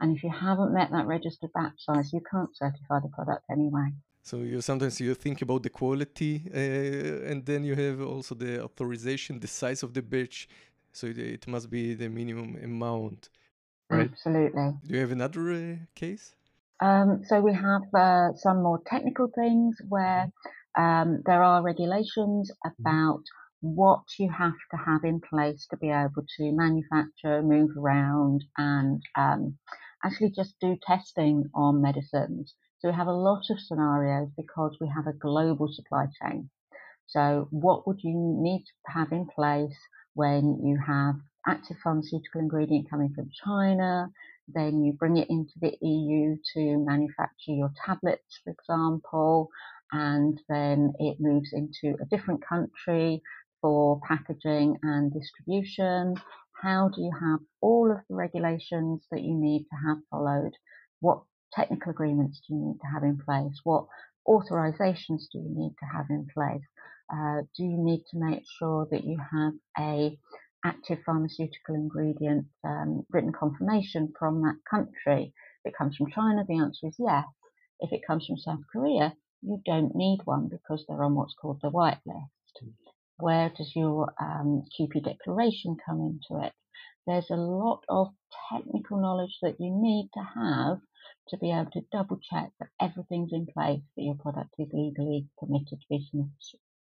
And 0.00 0.16
if 0.16 0.24
you 0.24 0.30
haven't 0.30 0.74
met 0.74 0.90
that 0.90 1.06
registered 1.06 1.52
batch 1.52 1.84
size, 1.84 2.12
you 2.12 2.20
can't 2.28 2.56
certify 2.56 2.98
the 3.00 3.08
product 3.08 3.44
anyway. 3.48 3.92
So 4.22 4.38
you 4.38 4.60
sometimes 4.60 5.00
you 5.00 5.14
think 5.14 5.42
about 5.42 5.62
the 5.64 5.70
quality, 5.70 6.42
uh, 6.54 7.30
and 7.30 7.44
then 7.44 7.64
you 7.64 7.74
have 7.74 8.00
also 8.00 8.34
the 8.36 8.62
authorization, 8.62 9.40
the 9.40 9.48
size 9.48 9.82
of 9.82 9.92
the 9.94 10.02
batch. 10.02 10.48
So 10.92 11.08
it, 11.08 11.18
it 11.18 11.48
must 11.48 11.68
be 11.68 11.94
the 11.94 12.08
minimum 12.08 12.56
amount. 12.62 13.30
Right? 13.90 14.10
Absolutely. 14.10 14.70
Do 14.86 14.94
you 14.94 15.00
have 15.00 15.10
another 15.10 15.52
uh, 15.52 15.76
case? 15.94 16.34
Um, 16.80 17.22
so 17.26 17.40
we 17.40 17.52
have 17.52 17.82
uh, 17.94 18.34
some 18.34 18.62
more 18.62 18.80
technical 18.86 19.28
things 19.34 19.76
where 19.88 20.30
um, 20.78 21.22
there 21.26 21.42
are 21.42 21.62
regulations 21.62 22.50
about 22.64 23.22
what 23.60 24.02
you 24.18 24.30
have 24.30 24.58
to 24.70 24.76
have 24.76 25.04
in 25.04 25.20
place 25.20 25.66
to 25.70 25.76
be 25.76 25.90
able 25.90 26.24
to 26.38 26.52
manufacture, 26.52 27.42
move 27.42 27.70
around, 27.76 28.44
and 28.56 29.00
um, 29.16 29.56
actually 30.04 30.30
just 30.30 30.54
do 30.60 30.76
testing 30.86 31.44
on 31.54 31.80
medicines. 31.80 32.54
So 32.82 32.88
we 32.88 32.96
have 32.96 33.06
a 33.06 33.12
lot 33.12 33.44
of 33.48 33.60
scenarios 33.60 34.30
because 34.36 34.76
we 34.80 34.88
have 34.88 35.06
a 35.06 35.12
global 35.12 35.68
supply 35.70 36.06
chain. 36.20 36.50
So, 37.06 37.46
what 37.52 37.86
would 37.86 38.02
you 38.02 38.12
need 38.16 38.64
to 38.64 38.92
have 38.92 39.12
in 39.12 39.28
place 39.28 39.78
when 40.14 40.58
you 40.64 40.80
have 40.84 41.14
active 41.46 41.76
pharmaceutical 41.84 42.40
ingredient 42.40 42.90
coming 42.90 43.14
from 43.14 43.30
China? 43.44 44.10
Then 44.48 44.82
you 44.82 44.94
bring 44.94 45.16
it 45.16 45.30
into 45.30 45.52
the 45.60 45.76
EU 45.80 46.36
to 46.54 46.84
manufacture 46.84 47.52
your 47.52 47.70
tablets, 47.86 48.40
for 48.42 48.50
example, 48.50 49.48
and 49.92 50.40
then 50.48 50.92
it 50.98 51.18
moves 51.20 51.52
into 51.52 51.96
a 52.02 52.06
different 52.06 52.44
country 52.44 53.22
for 53.60 54.00
packaging 54.08 54.76
and 54.82 55.12
distribution. 55.12 56.16
How 56.60 56.88
do 56.88 57.00
you 57.00 57.12
have 57.12 57.38
all 57.60 57.92
of 57.92 57.98
the 58.08 58.16
regulations 58.16 59.06
that 59.12 59.22
you 59.22 59.34
need 59.34 59.66
to 59.70 59.76
have 59.86 59.98
followed? 60.10 60.56
What 60.98 61.22
technical 61.54 61.90
agreements 61.90 62.40
do 62.46 62.54
you 62.54 62.60
need 62.60 62.78
to 62.80 62.86
have 62.92 63.02
in 63.02 63.18
place? 63.18 63.60
What 63.64 63.86
authorizations 64.26 65.24
do 65.32 65.38
you 65.38 65.50
need 65.54 65.74
to 65.80 65.86
have 65.86 66.06
in 66.10 66.26
place? 66.32 66.62
Uh, 67.12 67.42
do 67.56 67.64
you 67.64 67.76
need 67.78 68.04
to 68.10 68.18
make 68.18 68.42
sure 68.58 68.86
that 68.90 69.04
you 69.04 69.18
have 69.18 69.52
a 69.78 70.18
active 70.64 70.98
pharmaceutical 71.04 71.74
ingredient 71.74 72.46
um, 72.64 73.04
written 73.10 73.32
confirmation 73.32 74.12
from 74.18 74.42
that 74.42 74.56
country? 74.70 75.34
If 75.64 75.72
it 75.72 75.76
comes 75.76 75.96
from 75.96 76.10
China, 76.10 76.44
the 76.46 76.58
answer 76.58 76.86
is 76.86 76.96
yes. 76.98 77.26
If 77.80 77.92
it 77.92 78.06
comes 78.06 78.26
from 78.26 78.38
South 78.38 78.60
Korea, 78.72 79.14
you 79.42 79.60
don't 79.64 79.94
need 79.94 80.20
one 80.24 80.48
because 80.48 80.84
they're 80.86 81.02
on 81.02 81.14
what's 81.14 81.34
called 81.34 81.60
the 81.62 81.70
white 81.70 82.00
list. 82.06 82.72
Where 83.18 83.50
does 83.50 83.72
your 83.74 84.14
um, 84.20 84.64
QP 84.78 85.04
declaration 85.04 85.76
come 85.84 86.00
into 86.00 86.44
it? 86.44 86.52
There's 87.06 87.30
a 87.30 87.36
lot 87.36 87.82
of 87.88 88.14
technical 88.50 89.00
knowledge 89.00 89.38
that 89.42 89.60
you 89.60 89.70
need 89.70 90.10
to 90.14 90.22
have 90.22 90.80
to 91.32 91.38
be 91.38 91.50
able 91.50 91.70
to 91.72 91.80
double 91.90 92.20
check 92.30 92.50
that 92.60 92.68
everything's 92.80 93.32
in 93.32 93.46
place, 93.46 93.80
that 93.96 94.02
your 94.02 94.14
product 94.14 94.54
is 94.58 94.68
legally 94.72 95.26
permitted 95.38 95.80
to 95.80 95.86
be, 95.88 96.06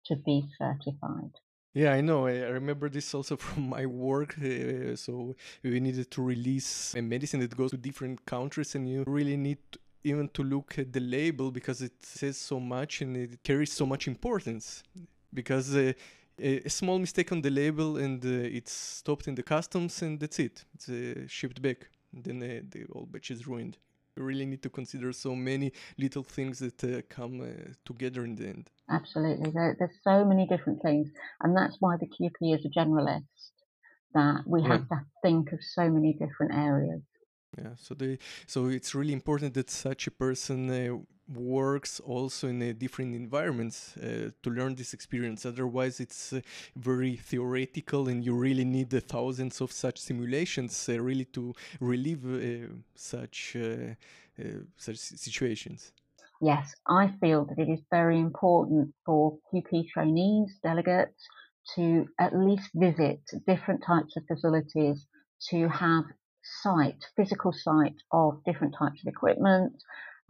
to 0.07 0.17
be 0.17 0.49
certified. 0.59 1.33
Yeah, 1.75 1.93
I 1.93 2.01
know. 2.01 2.27
I 2.27 2.49
remember 2.49 2.89
this 2.89 3.15
also 3.15 3.37
from 3.47 3.69
my 3.69 3.87
work. 3.87 4.37
Uh, 4.39 4.97
so 4.97 5.37
we 5.63 5.79
needed 5.79 6.11
to 6.11 6.23
release 6.23 6.95
a 6.97 7.03
medicine 7.03 7.41
that 7.41 7.57
goes 7.57 7.71
to 7.71 7.77
different 7.77 8.25
countries, 8.27 8.75
and 8.75 8.89
you 8.89 9.05
really 9.07 9.37
need 9.37 9.59
to, 9.73 9.79
even 10.03 10.29
to 10.31 10.43
look 10.43 10.79
at 10.79 10.93
the 10.93 11.01
label 11.01 11.51
because 11.51 11.83
it 11.83 11.93
says 12.03 12.39
so 12.39 12.59
much 12.59 13.03
and 13.03 13.15
it 13.17 13.43
carries 13.45 13.73
so 13.73 13.85
much 13.85 14.09
importance. 14.09 14.83
Because 15.33 15.77
uh, 15.77 15.93
a, 16.39 16.69
small 16.71 16.99
mistake 16.99 17.31
on 17.31 17.43
the 17.43 17.51
label 17.51 17.99
and 17.99 18.25
uh, 18.25 18.29
it's 18.29 18.73
stopped 18.73 19.29
in 19.29 19.35
the 19.35 19.43
customs, 19.43 20.01
and 20.03 20.19
that's 20.19 20.39
it. 20.39 20.65
It's 20.75 21.31
shipped 21.31 21.61
back. 21.61 21.89
Then 22.13 22.39
the 22.41 22.87
whole 22.93 23.07
batch 23.07 23.31
is 23.31 23.47
ruined 23.47 23.77
really 24.17 24.47
need 24.47 24.63
to 24.63 24.71
consider 24.71 25.13
so 25.13 25.35
many 25.35 25.73
little 25.99 26.23
things 26.23 26.59
that 26.59 26.83
uh, 26.85 27.03
come 27.09 27.41
uh, 27.41 27.73
together 27.85 28.25
in 28.25 28.37
the 28.37 28.49
end. 28.49 28.71
Absolutely, 28.89 29.51
there, 29.51 29.77
there's 29.79 29.99
so 30.03 30.25
many 30.25 30.47
different 30.47 30.83
things, 30.83 31.09
and 31.43 31.57
that's 31.57 31.77
why 31.81 31.97
the 31.97 32.07
QP 32.07 32.59
is 32.59 32.65
a 32.65 32.79
generalist. 32.79 33.25
That 34.13 34.43
we 34.45 34.63
yeah. 34.63 34.69
have 34.69 34.89
to 34.89 35.01
think 35.23 35.53
of 35.53 35.61
so 35.63 35.89
many 35.89 36.13
different 36.15 36.53
areas. 36.53 37.03
Yeah, 37.57 37.75
so 37.77 37.95
they 37.95 38.19
so 38.47 38.67
it's 38.67 38.95
really 38.95 39.13
important 39.13 39.55
that 39.55 39.71
such 39.71 40.07
a 40.07 40.11
person 40.11 40.71
uh, 40.71 40.99
works 41.35 42.01
also 42.01 42.49
in 42.49 42.59
different 42.79 43.15
environments 43.15 43.97
uh, 43.97 44.31
to 44.43 44.51
learn 44.51 44.75
this 44.75 44.93
experience. 44.95 45.47
Otherwise, 45.47 46.01
it's 46.01 46.33
uh, 46.33 46.41
very 46.77 47.17
theoretical, 47.17 48.09
and 48.09 48.25
you 48.25 48.35
really 48.35 48.65
need 48.65 48.93
uh, 48.95 49.01
thousands 49.01 49.61
of 49.61 49.73
such 49.73 49.99
simulations 49.99 50.89
uh, 50.89 51.01
really 51.01 51.25
to 51.27 51.55
relieve 51.81 52.25
uh, 52.25 52.73
such 52.95 53.57
such 54.77 54.97
situations. 54.97 55.93
Yes, 56.41 56.75
I 56.89 57.13
feel 57.21 57.45
that 57.45 57.59
it 57.59 57.71
is 57.71 57.81
very 57.91 58.19
important 58.19 58.95
for 59.05 59.37
QP 59.53 59.89
trainees, 59.93 60.59
delegates, 60.63 61.29
to 61.75 62.07
at 62.19 62.35
least 62.35 62.71
visit 62.75 63.21
different 63.47 63.83
types 63.87 64.17
of 64.17 64.25
facilities 64.27 65.07
to 65.51 65.69
have 65.69 66.05
sight, 66.63 67.05
physical 67.17 67.53
sight 67.53 67.95
of 68.13 68.43
different 68.45 68.75
types 68.79 69.03
of 69.03 69.09
equipment, 69.09 69.73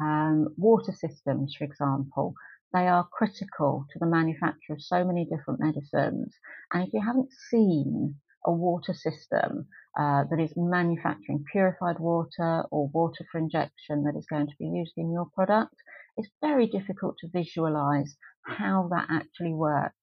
um, 0.00 0.48
water 0.56 0.92
systems, 0.92 1.54
for 1.56 1.64
example, 1.64 2.34
they 2.72 2.86
are 2.86 3.08
critical 3.12 3.86
to 3.92 3.98
the 3.98 4.06
manufacture 4.06 4.72
of 4.72 4.82
so 4.82 5.04
many 5.04 5.24
different 5.24 5.60
medicines. 5.60 6.34
And 6.72 6.86
if 6.86 6.92
you 6.92 7.02
haven't 7.04 7.32
seen 7.50 8.14
a 8.46 8.52
water 8.52 8.94
system 8.94 9.66
uh, 9.98 10.24
that 10.30 10.40
is 10.40 10.52
manufacturing 10.56 11.44
purified 11.50 11.98
water 11.98 12.64
or 12.70 12.88
water 12.88 13.24
for 13.30 13.38
injection 13.38 14.04
that 14.04 14.16
is 14.16 14.26
going 14.30 14.46
to 14.46 14.54
be 14.58 14.66
used 14.66 14.94
in 14.96 15.12
your 15.12 15.26
product, 15.34 15.74
it's 16.16 16.30
very 16.40 16.66
difficult 16.66 17.16
to 17.18 17.28
visualize 17.28 18.16
how 18.46 18.88
that 18.90 19.06
actually 19.10 19.52
works 19.52 19.94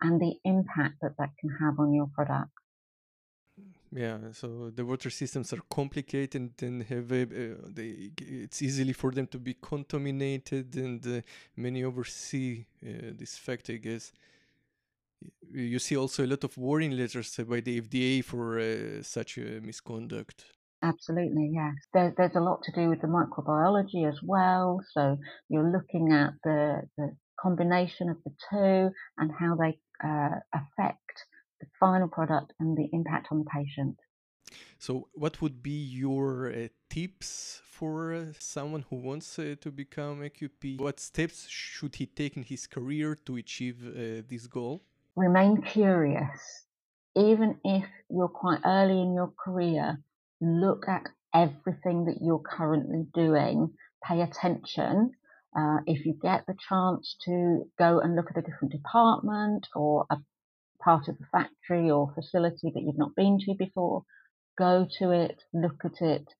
and 0.00 0.20
the 0.20 0.34
impact 0.44 0.94
that 1.02 1.14
that 1.18 1.30
can 1.40 1.50
have 1.60 1.78
on 1.78 1.92
your 1.92 2.08
product. 2.14 2.50
Yeah, 3.94 4.18
so 4.32 4.70
the 4.74 4.86
water 4.86 5.10
systems 5.10 5.52
are 5.52 5.60
complicated 5.68 6.50
and 6.62 6.82
have 6.84 7.12
uh, 7.12 7.26
they, 7.68 8.10
it's 8.18 8.62
easily 8.62 8.94
for 8.94 9.10
them 9.10 9.26
to 9.26 9.38
be 9.38 9.54
contaminated, 9.60 10.74
and 10.76 11.06
uh, 11.06 11.20
many 11.56 11.84
oversee 11.84 12.64
uh, 12.82 13.12
this 13.14 13.36
fact, 13.36 13.68
I 13.68 13.76
guess. 13.76 14.12
You 15.52 15.78
see 15.78 15.96
also 15.98 16.24
a 16.24 16.26
lot 16.26 16.42
of 16.42 16.56
warning 16.56 16.92
letters 16.92 17.36
by 17.46 17.60
the 17.60 17.82
FDA 17.82 18.24
for 18.24 18.58
uh, 18.58 19.02
such 19.02 19.36
misconduct. 19.36 20.46
Absolutely, 20.82 21.50
yes. 21.52 21.74
There, 21.92 22.14
there's 22.16 22.34
a 22.34 22.40
lot 22.40 22.62
to 22.64 22.72
do 22.72 22.88
with 22.88 23.02
the 23.02 23.08
microbiology 23.08 24.08
as 24.08 24.18
well. 24.22 24.80
So 24.94 25.18
you're 25.48 25.70
looking 25.70 26.12
at 26.12 26.32
the, 26.42 26.82
the 26.96 27.14
combination 27.38 28.08
of 28.08 28.16
the 28.24 28.32
two 28.50 28.90
and 29.18 29.30
how 29.38 29.54
they 29.54 29.78
uh, 30.02 30.40
affect 30.54 31.01
the 31.62 31.68
final 31.80 32.08
product 32.08 32.52
and 32.60 32.76
the 32.76 32.88
impact 32.92 33.28
on 33.30 33.38
the 33.38 33.50
patient. 33.58 33.96
So, 34.78 35.08
what 35.14 35.40
would 35.40 35.62
be 35.62 35.78
your 36.04 36.52
uh, 36.52 36.68
tips 36.90 37.62
for 37.64 38.12
uh, 38.12 38.24
someone 38.38 38.84
who 38.90 38.96
wants 38.96 39.38
uh, 39.38 39.54
to 39.60 39.70
become 39.70 40.22
a 40.22 40.28
QP? 40.28 40.80
What 40.80 41.00
steps 41.00 41.46
should 41.48 41.94
he 41.94 42.06
take 42.06 42.36
in 42.36 42.42
his 42.42 42.66
career 42.66 43.14
to 43.26 43.36
achieve 43.36 43.78
uh, 43.86 44.22
this 44.28 44.46
goal? 44.46 44.82
Remain 45.16 45.62
curious. 45.62 46.66
Even 47.16 47.58
if 47.64 47.84
you're 48.10 48.28
quite 48.28 48.60
early 48.64 49.00
in 49.00 49.14
your 49.14 49.32
career, 49.44 49.98
look 50.40 50.88
at 50.88 51.04
everything 51.34 52.06
that 52.06 52.18
you're 52.20 52.46
currently 52.56 53.06
doing. 53.14 53.72
Pay 54.06 54.22
attention. 54.22 55.12
Uh, 55.56 55.78
if 55.86 56.06
you 56.06 56.14
get 56.22 56.44
the 56.46 56.56
chance 56.68 57.16
to 57.26 57.64
go 57.78 58.00
and 58.00 58.16
look 58.16 58.30
at 58.30 58.38
a 58.38 58.42
different 58.42 58.72
department 58.72 59.68
or 59.74 60.06
a 60.10 60.16
part 60.82 61.08
of 61.08 61.18
the 61.18 61.26
factory 61.32 61.90
or 61.90 62.12
facility 62.14 62.70
that 62.74 62.82
you've 62.82 62.98
not 62.98 63.14
been 63.14 63.38
to 63.38 63.54
before, 63.54 64.04
go 64.58 64.86
to 64.98 65.10
it, 65.10 65.42
look 65.52 65.84
at 65.84 66.02
it, 66.02 66.34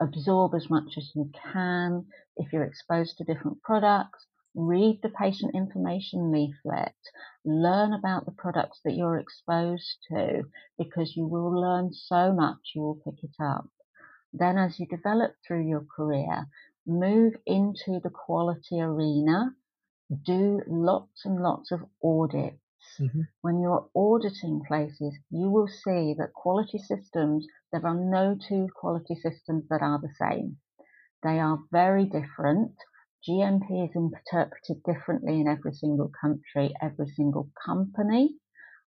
absorb 0.00 0.54
as 0.54 0.70
much 0.70 0.96
as 0.96 1.10
you 1.14 1.30
can. 1.52 2.06
If 2.36 2.52
you're 2.52 2.64
exposed 2.64 3.18
to 3.18 3.24
different 3.24 3.62
products, 3.62 4.26
read 4.54 5.00
the 5.02 5.08
patient 5.08 5.54
information 5.54 6.32
leaflet, 6.32 6.94
learn 7.44 7.92
about 7.92 8.24
the 8.24 8.32
products 8.32 8.80
that 8.84 8.94
you're 8.94 9.18
exposed 9.18 9.98
to 10.10 10.42
because 10.78 11.16
you 11.16 11.26
will 11.26 11.50
learn 11.60 11.92
so 11.92 12.32
much, 12.32 12.72
you 12.74 12.82
will 12.82 13.00
pick 13.04 13.22
it 13.22 13.42
up. 13.42 13.68
Then, 14.32 14.58
as 14.58 14.78
you 14.78 14.86
develop 14.86 15.34
through 15.46 15.66
your 15.66 15.84
career, 15.96 16.46
move 16.86 17.34
into 17.46 18.00
the 18.02 18.10
quality 18.10 18.80
arena, 18.80 19.54
do 20.24 20.62
lots 20.66 21.24
and 21.24 21.40
lots 21.42 21.70
of 21.70 21.80
audits 22.02 22.60
Mm-hmm. 23.00 23.20
When 23.42 23.60
you're 23.60 23.88
auditing 23.94 24.62
places, 24.66 25.16
you 25.30 25.50
will 25.50 25.68
see 25.68 26.14
that 26.18 26.32
quality 26.34 26.78
systems, 26.78 27.46
there 27.70 27.86
are 27.86 27.94
no 27.94 28.36
two 28.36 28.68
quality 28.74 29.14
systems 29.14 29.68
that 29.68 29.82
are 29.82 30.00
the 30.00 30.12
same. 30.18 30.58
They 31.22 31.38
are 31.38 31.60
very 31.70 32.06
different. 32.06 32.74
GMP 33.28 33.88
is 33.88 33.94
interpreted 33.94 34.82
differently 34.84 35.40
in 35.40 35.46
every 35.46 35.72
single 35.72 36.10
country, 36.20 36.74
every 36.82 37.08
single 37.08 37.50
company. 37.64 38.36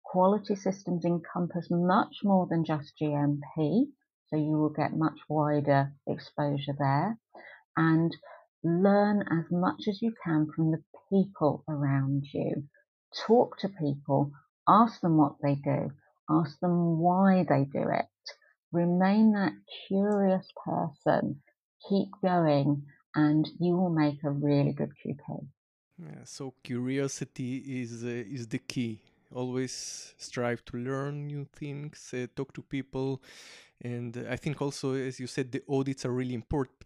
Quality 0.05 0.55
systems 0.55 1.05
encompass 1.05 1.69
much 1.71 2.19
more 2.23 2.47
than 2.47 2.65
just 2.65 2.97
GMP, 3.01 3.91
so 4.29 4.37
you 4.37 4.59
will 4.59 4.71
get 4.71 4.97
much 4.97 5.19
wider 5.29 5.93
exposure 6.07 6.77
there. 6.79 7.19
And 7.77 8.17
learn 8.63 9.23
as 9.23 9.51
much 9.51 9.89
as 9.89 10.01
you 10.03 10.15
can 10.25 10.47
from 10.55 10.71
the 10.71 10.85
people 11.11 11.65
around 11.69 12.25
you 12.33 12.69
talk 13.27 13.59
to 13.59 13.69
people, 13.69 14.33
ask 14.69 15.01
them 15.01 15.17
what 15.17 15.37
they 15.43 15.55
do, 15.57 15.91
ask 16.29 16.59
them 16.61 16.99
why 16.99 17.45
they 17.49 17.65
do 17.65 17.89
it. 17.89 18.07
Remain 18.73 19.33
that 19.33 19.53
curious 19.87 20.47
person, 20.65 21.43
keep 21.89 22.09
going, 22.23 22.87
and 23.15 23.49
you 23.61 23.77
will 23.77 23.91
make 23.91 24.23
a 24.25 24.31
really 24.31 24.73
good 24.73 24.93
QP. 25.05 25.49
Yeah, 25.99 26.25
so 26.25 26.55
curiosity 26.63 27.83
is 27.83 28.05
uh, 28.05 28.09
is 28.09 28.47
the 28.47 28.59
key. 28.59 29.01
Always 29.35 30.15
strive 30.17 30.65
to 30.67 30.77
learn 30.79 31.27
new 31.27 31.45
things, 31.53 32.15
uh, 32.15 32.27
talk 32.35 32.53
to 32.55 32.63
people, 32.63 33.21
And 33.83 34.27
I 34.31 34.37
think 34.37 34.63
also, 34.63 34.95
as 34.95 35.21
you 35.21 35.27
said, 35.27 35.53
the 35.53 35.63
audits 35.69 36.05
are 36.07 36.13
really 36.13 36.35
important, 36.35 36.78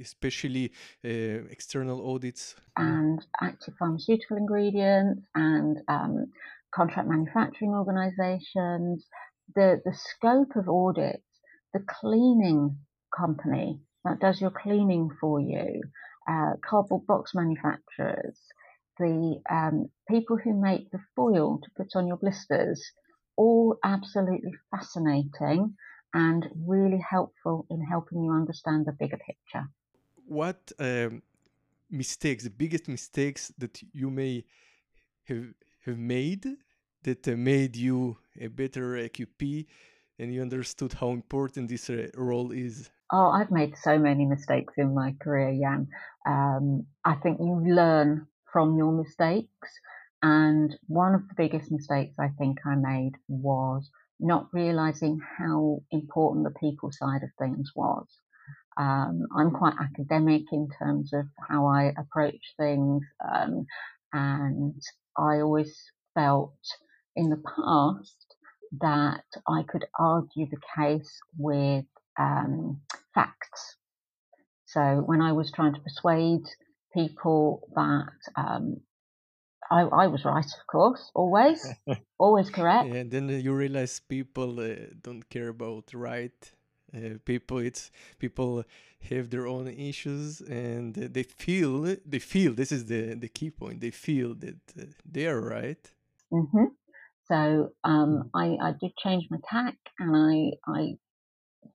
especially 0.00 0.72
uh, 1.04 1.48
external 1.50 2.10
audits. 2.10 2.54
And 2.76 3.24
active 3.40 3.74
pharmaceutical 3.78 4.36
ingredients 4.36 5.22
and 5.34 5.78
um, 5.88 6.26
contract 6.74 7.08
manufacturing 7.08 7.72
organizations. 7.72 9.06
The, 9.54 9.80
the 9.84 9.94
scope 9.94 10.56
of 10.56 10.68
audits, 10.68 11.22
the 11.72 11.84
cleaning 12.00 12.78
company 13.16 13.78
that 14.04 14.20
does 14.20 14.40
your 14.40 14.50
cleaning 14.50 15.10
for 15.20 15.40
you, 15.40 15.82
uh, 16.28 16.54
cardboard 16.68 17.06
box 17.06 17.32
manufacturers, 17.34 18.40
the 18.98 19.40
um, 19.50 19.90
people 20.08 20.36
who 20.36 20.60
make 20.60 20.90
the 20.90 21.00
foil 21.14 21.60
to 21.62 21.70
put 21.76 21.88
on 21.94 22.06
your 22.06 22.16
blisters, 22.16 22.82
all 23.36 23.76
absolutely 23.84 24.52
fascinating 24.70 25.74
and 26.14 26.46
really 26.66 27.02
helpful 27.10 27.66
in 27.70 27.80
helping 27.82 28.24
you 28.24 28.32
understand 28.32 28.86
the 28.86 28.92
bigger 28.92 29.18
picture. 29.18 29.68
What 30.26 30.72
um, 30.78 31.22
mistakes, 31.90 32.44
the 32.44 32.50
biggest 32.50 32.88
mistakes 32.88 33.52
that 33.58 33.80
you 33.92 34.10
may 34.10 34.44
have, 35.28 35.46
have 35.84 35.98
made 35.98 36.46
that 37.02 37.28
uh, 37.28 37.36
made 37.36 37.76
you 37.76 38.18
a 38.40 38.48
better 38.48 39.08
QP 39.08 39.66
and 40.18 40.32
you 40.32 40.42
understood 40.42 40.94
how 40.94 41.10
important 41.10 41.68
this 41.68 41.90
uh, 41.90 42.08
role 42.16 42.50
is? 42.50 42.90
Oh, 43.12 43.30
I've 43.30 43.50
made 43.50 43.76
so 43.76 43.98
many 43.98 44.26
mistakes 44.26 44.74
in 44.76 44.94
my 44.94 45.14
career, 45.20 45.52
Jan. 45.60 45.88
Um, 46.26 46.86
I 47.04 47.14
think 47.14 47.38
you 47.38 47.62
learn 47.64 48.26
from 48.52 48.76
your 48.76 48.92
mistakes. 48.92 49.70
And 50.22 50.74
one 50.88 51.14
of 51.14 51.28
the 51.28 51.34
biggest 51.36 51.70
mistakes 51.70 52.14
I 52.18 52.28
think 52.38 52.58
I 52.66 52.74
made 52.74 53.12
was 53.28 53.88
not 54.20 54.48
realizing 54.52 55.20
how 55.38 55.80
important 55.90 56.44
the 56.44 56.58
people 56.58 56.90
side 56.92 57.22
of 57.22 57.30
things 57.38 57.70
was. 57.74 58.06
Um, 58.78 59.26
I'm 59.36 59.50
quite 59.50 59.74
academic 59.80 60.42
in 60.52 60.68
terms 60.78 61.12
of 61.12 61.26
how 61.48 61.66
I 61.66 61.92
approach 61.98 62.54
things, 62.58 63.02
um, 63.32 63.66
and 64.12 64.80
I 65.16 65.40
always 65.40 65.74
felt 66.14 66.54
in 67.16 67.30
the 67.30 67.42
past 67.56 68.36
that 68.80 69.24
I 69.48 69.62
could 69.62 69.86
argue 69.98 70.46
the 70.50 70.60
case 70.76 71.20
with 71.38 71.86
um, 72.18 72.80
facts. 73.14 73.76
So 74.66 75.02
when 75.06 75.22
I 75.22 75.32
was 75.32 75.50
trying 75.52 75.74
to 75.74 75.80
persuade 75.80 76.44
people 76.92 77.68
that 77.74 78.12
um, 78.36 78.80
I, 79.70 79.80
I, 79.82 80.06
was 80.06 80.24
right, 80.24 80.44
of 80.44 80.66
course, 80.66 81.10
always, 81.14 81.66
always 82.18 82.50
correct. 82.50 82.88
And 82.88 83.10
then 83.10 83.28
you 83.28 83.52
realize 83.52 84.00
people 84.00 84.60
uh, 84.60 84.74
don't 85.02 85.28
care 85.28 85.48
about 85.48 85.92
right. 85.92 86.52
Uh, 86.94 87.18
people, 87.24 87.58
it's 87.58 87.90
people 88.18 88.64
have 89.10 89.30
their 89.30 89.46
own 89.46 89.66
issues, 89.68 90.40
and 90.40 90.94
they 90.94 91.24
feel 91.24 91.96
they 92.06 92.20
feel 92.20 92.54
this 92.54 92.70
is 92.70 92.86
the 92.86 93.14
the 93.14 93.28
key 93.28 93.50
point. 93.50 93.80
They 93.80 93.90
feel 93.90 94.34
that 94.34 94.60
uh, 94.80 94.84
they 95.04 95.26
are 95.26 95.40
right. 95.40 95.92
Mm-hmm. 96.32 96.66
So 97.28 97.72
um, 97.82 98.30
I, 98.34 98.56
I 98.62 98.72
did 98.80 98.92
change 99.02 99.26
my 99.30 99.38
tack, 99.50 99.76
and 99.98 100.16
I 100.16 100.70
I 100.70 100.96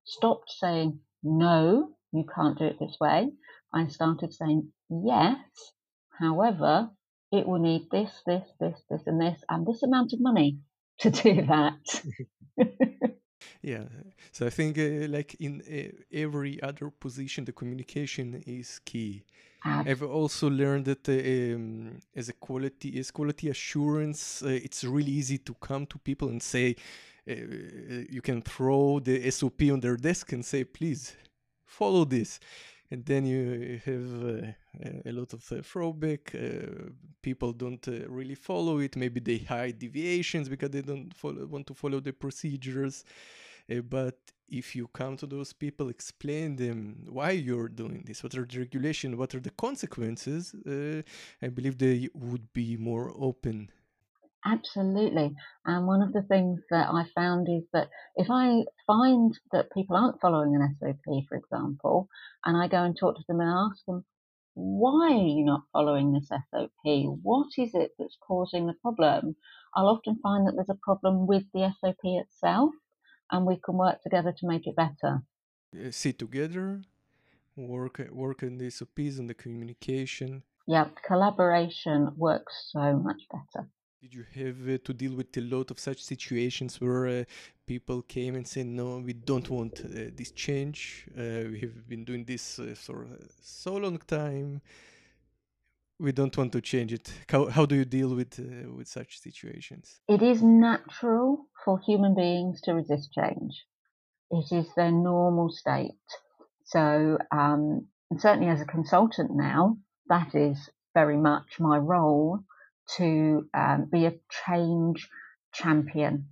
stopped 0.06 0.50
saying 0.50 1.00
no, 1.24 1.90
you 2.14 2.26
can't 2.34 2.58
do 2.58 2.66
it 2.66 2.80
this 2.80 2.96
way. 3.00 3.32
I 3.74 3.88
started 3.88 4.34
saying 4.34 4.72
yes, 4.90 5.38
however, 6.20 6.90
it 7.32 7.48
will 7.48 7.60
need 7.60 7.90
this, 7.92 8.12
this, 8.26 8.44
this, 8.60 8.82
this, 8.90 9.02
and 9.06 9.20
this, 9.22 9.44
and 9.50 9.66
this 9.66 9.84
amount 9.84 10.14
of 10.14 10.20
money 10.20 10.58
to 11.00 11.10
do 11.10 11.46
that. 11.48 12.04
yeah, 13.62 13.84
so 14.32 14.46
I 14.46 14.50
think, 14.50 14.78
uh, 14.78 15.08
like 15.08 15.36
in 15.40 15.62
uh, 15.62 15.98
every 16.12 16.62
other 16.62 16.90
position, 16.90 17.46
the 17.46 17.54
communication 17.54 18.44
is 18.46 18.80
key. 18.86 19.24
I've 19.64 20.02
also 20.02 20.50
learned 20.50 20.86
that 20.86 21.08
uh, 21.08 21.56
um, 21.56 22.00
as 22.16 22.30
a 22.30 22.34
quality 22.34 23.00
as 23.00 23.12
quality 23.12 23.50
assurance, 23.50 24.42
uh, 24.42 24.48
it's 24.48 24.84
really 24.84 25.12
easy 25.12 25.38
to 25.38 25.54
come 25.54 25.86
to 25.86 26.00
people 26.00 26.30
and 26.30 26.42
say, 26.42 26.76
uh, 27.30 27.34
you 28.10 28.22
can 28.24 28.42
throw 28.42 29.00
the 29.00 29.30
SOP 29.30 29.62
on 29.72 29.80
their 29.80 29.98
desk 29.98 30.34
and 30.34 30.44
say, 30.44 30.64
please 30.64 31.16
follow 31.68 32.06
this 32.06 32.40
and 32.92 33.06
then 33.06 33.26
you 33.26 33.80
have 33.86 34.24
uh, 34.26 35.10
a 35.10 35.12
lot 35.14 35.34
of 35.34 35.50
uh, 35.52 35.62
throwback. 35.64 36.36
Uh, 36.36 36.90
people 37.22 37.54
don't 37.54 37.88
uh, 37.88 38.08
really 38.10 38.36
follow 38.36 38.80
it. 38.80 38.98
Maybe 38.98 39.22
they 39.22 39.38
hide 39.38 39.80
deviations 39.80 40.50
because 40.50 40.72
they 40.72 40.82
don't 40.82 41.14
follow, 41.16 41.46
want 41.46 41.68
to 41.68 41.74
follow 41.74 42.02
the 42.02 42.12
procedures. 42.12 43.06
Uh, 43.72 43.80
but 43.80 44.18
if 44.50 44.76
you 44.76 44.88
come 44.88 45.16
to 45.18 45.26
those 45.26 45.54
people, 45.54 45.88
explain 45.88 46.58
them 46.58 47.06
why 47.08 47.32
you're 47.32 47.70
doing 47.70 48.04
this, 48.06 48.22
what 48.22 48.36
are 48.36 48.46
the 48.46 48.60
regulation, 48.60 49.18
what 49.18 49.34
are 49.34 49.40
the 49.40 49.52
consequences. 49.52 50.54
Uh, 50.54 51.02
I 51.42 51.48
believe 51.48 51.78
they 51.78 52.10
would 52.14 52.52
be 52.52 52.76
more 52.76 53.14
open 53.18 53.72
Absolutely. 54.46 55.36
And 55.66 55.86
one 55.86 56.02
of 56.02 56.14
the 56.14 56.24
things 56.24 56.62
that 56.72 56.90
I 56.90 57.06
found 57.14 57.48
is 57.48 57.64
that 57.74 57.90
if 58.16 58.28
I 58.30 58.64
find 58.88 59.38
that 59.52 59.72
people 59.72 59.96
aren't 59.96 60.20
following 60.20 60.56
an 60.56 60.76
SOP, 60.80 61.26
for 61.30 61.38
example, 61.38 62.10
and 62.46 62.58
I 62.58 62.68
go 62.68 62.84
and 62.84 62.98
talk 62.98 63.18
to 63.18 63.24
them 63.28 63.40
and 63.40 63.50
ask 63.50 63.86
them, 63.86 64.04
why 64.54 65.12
are 65.12 65.28
you 65.28 65.46
not 65.46 65.64
following 65.72 66.12
this 66.12 66.28
SOP? 66.28 66.72
What 67.22 67.48
is 67.58 67.74
it 67.74 67.92
that's 67.98 68.18
causing 68.20 68.68
the 68.68 68.74
problem? 68.74 69.36
I'll 69.76 69.88
often 69.88 70.20
find 70.22 70.48
that 70.48 70.56
there's 70.56 70.70
a 70.70 70.76
problem 70.76 71.28
with 71.28 71.44
the 71.54 71.74
SOP 71.80 72.00
itself, 72.04 72.74
and 73.32 73.46
we 73.46 73.58
can 73.64 73.78
work 73.78 74.02
together 74.02 74.34
to 74.38 74.48
make 74.48 74.68
it 74.68 74.76
better. 74.76 75.24
Uh, 75.74 75.92
sit 75.92 76.20
together, 76.20 76.82
work 77.56 78.02
work 78.12 78.44
on 78.44 78.58
the 78.58 78.70
SOPs 78.70 79.20
and 79.20 79.30
the 79.30 79.34
communication. 79.34 80.44
Yeah, 80.68 80.90
collaboration 81.08 82.12
works 82.18 82.70
so 82.72 82.98
much 82.98 83.22
better. 83.32 83.70
Did 84.02 84.16
you 84.16 84.26
have 84.34 84.68
uh, 84.68 84.78
to 84.84 84.94
deal 84.96 85.14
with 85.14 85.38
a 85.38 85.42
lot 85.42 85.70
of 85.70 85.78
such 85.78 86.02
situations 86.02 86.82
where 86.82 87.06
uh, 87.06 87.24
people 87.68 88.02
came 88.02 88.34
and 88.34 88.48
said, 88.48 88.66
"No, 88.66 88.98
we 88.98 89.14
don't 89.14 89.48
want 89.48 89.80
uh, 89.86 90.10
this 90.16 90.32
change. 90.32 91.06
Uh, 91.16 91.46
we 91.52 91.60
have 91.60 91.88
been 91.88 92.04
doing 92.04 92.26
this 92.26 92.58
uh, 92.58 92.74
for 92.76 93.06
so 93.44 93.76
long 93.76 94.00
time. 94.08 94.60
We 96.00 96.12
don't 96.14 96.36
want 96.36 96.52
to 96.54 96.62
change 96.62 96.94
it." 96.94 97.14
How 97.30 97.46
how 97.50 97.68
do 97.68 97.76
you 97.76 97.86
deal 97.86 98.16
with 98.16 98.40
uh, 98.40 98.74
with 98.74 98.88
such 98.88 99.20
situations? 99.20 100.02
It 100.08 100.24
is 100.24 100.42
natural 100.42 101.46
for 101.64 101.80
human 101.86 102.16
beings 102.16 102.60
to 102.62 102.74
resist 102.74 103.14
change. 103.14 103.54
It 104.32 104.52
is 104.52 104.66
their 104.76 104.92
normal 104.92 105.52
state. 105.52 106.08
So, 106.66 107.20
um, 107.32 107.86
certainly 108.18 108.50
as 108.50 108.62
a 108.62 108.66
consultant 108.66 109.30
now, 109.30 109.78
that 110.10 110.34
is 110.34 110.72
very 110.96 111.18
much 111.18 111.60
my 111.60 111.78
role 111.78 112.44
to 112.98 113.48
um, 113.54 113.88
be 113.92 114.06
a 114.06 114.16
change 114.46 115.10
champion 115.54 116.28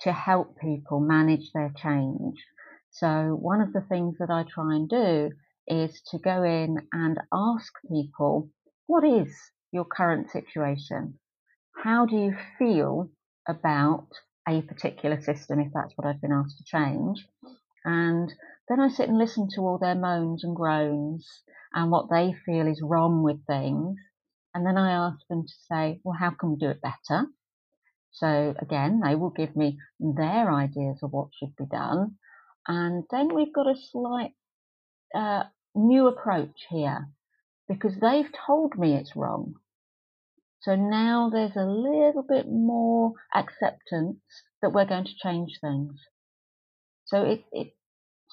to 0.00 0.12
help 0.12 0.58
people 0.58 1.00
manage 1.00 1.52
their 1.52 1.72
change. 1.76 2.44
So, 2.90 3.38
one 3.40 3.60
of 3.60 3.72
the 3.72 3.80
things 3.80 4.16
that 4.18 4.30
I 4.30 4.44
try 4.44 4.74
and 4.74 4.88
do 4.88 5.30
is 5.66 6.02
to 6.10 6.18
go 6.18 6.42
in 6.42 6.88
and 6.92 7.18
ask 7.32 7.72
people, 7.88 8.50
what 8.86 9.04
is 9.04 9.34
your 9.72 9.84
current 9.84 10.30
situation? 10.30 11.18
How 11.82 12.04
do 12.06 12.16
you 12.16 12.36
feel 12.58 13.10
about 13.48 14.08
a 14.48 14.60
particular 14.62 15.20
system, 15.20 15.60
if 15.60 15.72
that's 15.72 15.96
what 15.96 16.06
I've 16.06 16.20
been 16.20 16.32
asked 16.32 16.58
to 16.58 16.64
change? 16.64 17.26
And 17.84 18.32
then 18.68 18.80
I 18.80 18.88
sit 18.88 19.08
and 19.08 19.18
listen 19.18 19.48
to 19.54 19.62
all 19.62 19.78
their 19.78 19.94
moans 19.94 20.44
and 20.44 20.54
groans 20.54 21.26
and 21.72 21.90
what 21.90 22.10
they 22.10 22.34
feel 22.44 22.66
is 22.66 22.82
wrong 22.82 23.22
with 23.22 23.46
things. 23.46 23.98
And 24.54 24.66
then 24.66 24.76
I 24.76 24.92
ask 24.92 25.26
them 25.28 25.44
to 25.46 25.54
say, 25.70 26.00
well, 26.04 26.16
how 26.18 26.30
can 26.30 26.50
we 26.50 26.56
do 26.56 26.70
it 26.70 26.82
better? 26.82 27.26
So 28.12 28.54
again, 28.60 29.00
they 29.02 29.14
will 29.14 29.30
give 29.30 29.56
me 29.56 29.78
their 29.98 30.52
ideas 30.52 30.98
of 31.02 31.12
what 31.12 31.28
should 31.38 31.56
be 31.56 31.64
done. 31.64 32.16
And 32.68 33.04
then 33.10 33.34
we've 33.34 33.52
got 33.52 33.66
a 33.66 33.74
slight 33.90 34.32
uh, 35.14 35.44
new 35.74 36.06
approach 36.06 36.66
here 36.68 37.08
because 37.68 37.94
they've 38.00 38.30
told 38.46 38.78
me 38.78 38.94
it's 38.94 39.16
wrong. 39.16 39.54
So 40.60 40.76
now 40.76 41.30
there's 41.32 41.56
a 41.56 41.66
little 41.66 42.24
bit 42.28 42.46
more 42.48 43.14
acceptance 43.34 44.20
that 44.60 44.72
we're 44.72 44.86
going 44.86 45.06
to 45.06 45.16
change 45.20 45.58
things. 45.60 45.98
So 47.06 47.24
it, 47.24 47.44
it 47.50 47.74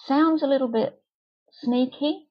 sounds 0.06 0.44
a 0.44 0.48
little 0.48 0.68
bit 0.68 1.02
sneaky, 1.52 2.29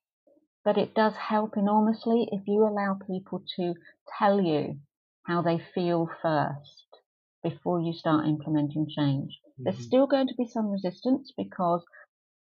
but 0.69 0.77
it 0.77 0.95
does 0.95 1.15
help 1.15 1.57
enormously 1.57 2.29
if 2.31 2.43
you 2.47 2.63
allow 2.63 2.99
people 3.07 3.43
to 3.57 3.73
tell 4.19 4.39
you 4.39 4.79
how 5.27 5.41
they 5.41 5.59
feel 5.75 6.07
first 6.21 6.85
before 7.43 7.81
you 7.81 7.91
start 7.95 8.27
implementing 8.27 8.87
change. 8.87 9.41
Mm-hmm. 9.41 9.65
There's 9.65 9.87
still 9.87 10.07
going 10.07 10.27
to 10.27 10.35
be 10.37 10.47
some 10.47 10.69
resistance 10.71 11.33
because 11.35 11.83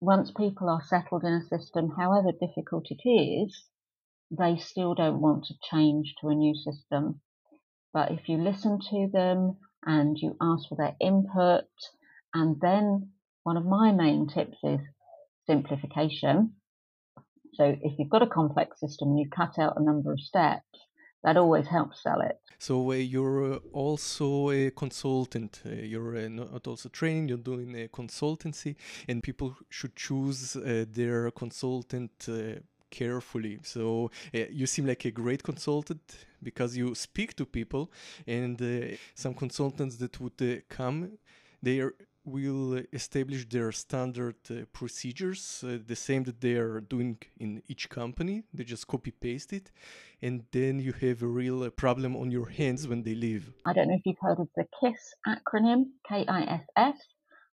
once 0.01 0.32
people 0.32 0.67
are 0.67 0.82
settled 0.82 1.25
in 1.25 1.34
a 1.34 1.45
system, 1.45 1.91
however 1.95 2.32
difficult 2.32 2.88
it 2.89 3.08
is, 3.08 3.65
they 4.32 4.58
still 4.58 4.95
don't 4.95 5.21
want 5.21 5.45
to 5.45 5.53
change 5.69 6.15
to 6.19 6.30
a 6.30 6.34
new 6.34 6.56
system. 6.56 7.21
But 7.93 8.10
if 8.10 8.27
you 8.27 8.38
listen 8.38 8.80
to 8.89 9.10
them 9.13 9.58
and 9.86 10.17
you 10.17 10.36
ask 10.41 10.69
for 10.69 10.75
their 10.75 10.95
input, 10.99 11.69
and 12.34 12.60
then 12.62 13.12
one 13.43 13.58
of 13.58 13.65
my 13.67 13.91
main 13.91 14.27
tips 14.27 14.58
is 14.63 14.80
simplification. 15.45 16.56
So 17.58 17.76
if 17.82 17.98
you've 17.98 18.10
got 18.10 18.22
a 18.22 18.28
complex 18.28 18.80
system 18.80 19.10
and 19.10 19.20
you 19.20 19.28
cut 19.30 19.58
out 19.58 19.74
a 19.78 19.84
number 19.84 20.13
of 20.13 20.20
steps, 20.20 20.78
that 21.24 21.38
always 21.38 21.67
helps 21.67 22.04
sell 22.04 22.22
it. 22.22 22.39
So 22.60 22.91
uh, 22.91 22.96
you're 22.96 23.56
uh, 23.56 23.60
also 23.74 24.50
a 24.52 24.72
consultant. 24.72 25.62
Uh, 25.65 25.70
you're 25.70 26.17
uh, 26.17 26.28
not 26.30 26.67
also 26.67 26.89
training. 26.89 27.30
You're 27.30 27.38
doing 27.38 27.76
a 27.76 27.88
consultancy, 27.88 28.76
and 29.08 29.22
people 29.22 29.56
should 29.70 29.96
choose 29.96 30.56
uh, 30.56 30.86
their 30.91 31.32
consultant 31.32 32.12
uh, 32.30 32.60
carefully. 32.89 33.60
So 33.63 34.10
you 34.32 34.65
seem 34.65 34.88
like 34.88 35.06
a 35.06 35.12
great 35.12 35.43
consultant 35.43 36.26
because 36.41 36.78
you 36.78 36.96
speak 36.96 37.36
to 37.36 37.46
people, 37.46 37.91
and 38.26 38.98
some 39.13 39.34
consultants 39.34 39.98
that 39.98 40.20
would 40.22 40.63
come, 40.70 41.17
they 41.62 41.80
are 41.80 41.93
will 42.28 42.84
establish 42.92 43.48
their 43.48 43.72
standard 43.72 44.36
uh, 44.52 44.66
procedures, 44.74 45.63
uh, 45.63 45.78
the 45.92 45.96
same 45.96 46.24
that 46.26 46.42
they 46.42 46.56
are 46.56 46.82
doing 46.82 47.18
in 47.38 47.63
each 47.68 47.90
company. 47.90 48.44
They 48.54 48.66
just 48.66 48.86
copy 48.88 49.12
paste 49.12 49.54
it, 49.54 49.72
and 50.22 50.44
then 50.52 50.80
you 50.80 50.94
have 51.06 51.24
a 51.24 51.28
real 51.42 51.63
uh, 51.63 51.70
problem 51.70 52.16
on 52.16 52.30
your 52.30 52.50
hands 52.50 52.88
when 52.88 53.04
they 53.04 53.16
leave. 53.16 53.44
I 53.66 53.74
don't 53.74 53.88
know 53.88 53.96
if 53.96 54.06
you've 54.06 54.22
heard 54.22 54.40
of 54.40 54.50
the 54.56 54.66
KISS 54.80 55.16
acronym, 55.26 55.82
K 56.08 56.26
I 56.28 56.42
S 56.44 56.66
S. 56.76 56.98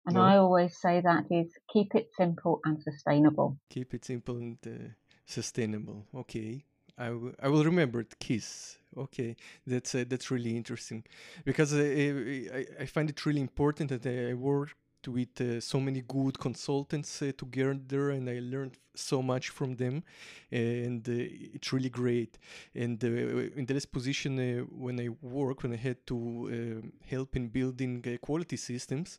And 0.07 0.17
no. 0.17 0.21
I 0.21 0.37
always 0.37 0.77
say 0.77 1.01
that 1.01 1.25
is 1.31 1.49
keep 1.73 1.95
it 1.95 2.11
simple 2.15 2.61
and 2.67 2.77
sustainable. 2.83 3.57
Keep 3.71 3.95
it 3.95 4.05
simple 4.05 4.37
and 4.37 4.59
uh, 4.67 4.89
sustainable. 5.25 6.07
Okay. 6.15 6.67
I, 6.99 7.07
I 7.43 7.49
will 7.49 7.65
remember 7.65 8.01
it. 8.01 8.19
Kiss. 8.19 8.79
Okay, 8.97 9.35
that's 9.67 9.95
uh, 9.95 10.05
that's 10.07 10.31
really 10.31 10.57
interesting 10.57 11.03
because 11.45 11.75
uh, 11.75 11.79
I, 11.79 12.83
I 12.83 12.87
find 12.87 13.11
it 13.11 13.27
really 13.27 13.41
important 13.41 13.91
that 13.91 14.07
I 14.07 14.35
work 14.35 14.77
with 15.09 15.41
uh, 15.41 15.61
so 15.61 15.81
many 15.81 16.03
good 16.03 16.39
consultants 16.39 17.21
uh, 17.23 17.33
together 17.37 18.11
and 18.11 18.29
I 18.29 18.39
learned 18.41 18.79
so 18.95 19.21
much 19.21 19.51
from 19.51 19.75
them 19.75 20.05
and 20.51 21.07
uh, 21.09 21.13
it's 21.55 21.73
really 21.73 21.91
great 21.91 22.39
and 22.75 23.03
uh, 23.03 23.09
in 23.09 23.67
the 23.67 23.75
last 23.75 23.91
position 23.91 24.39
uh, 24.39 24.63
when 24.63 25.01
I 25.01 25.09
work 25.21 25.63
when 25.63 25.73
I 25.73 25.77
had 25.77 26.07
to 26.07 26.17
um, 26.17 26.93
help 27.07 27.37
in 27.37 27.49
building 27.49 28.05
uh, 28.07 28.17
quality 28.25 28.57
systems 28.57 29.19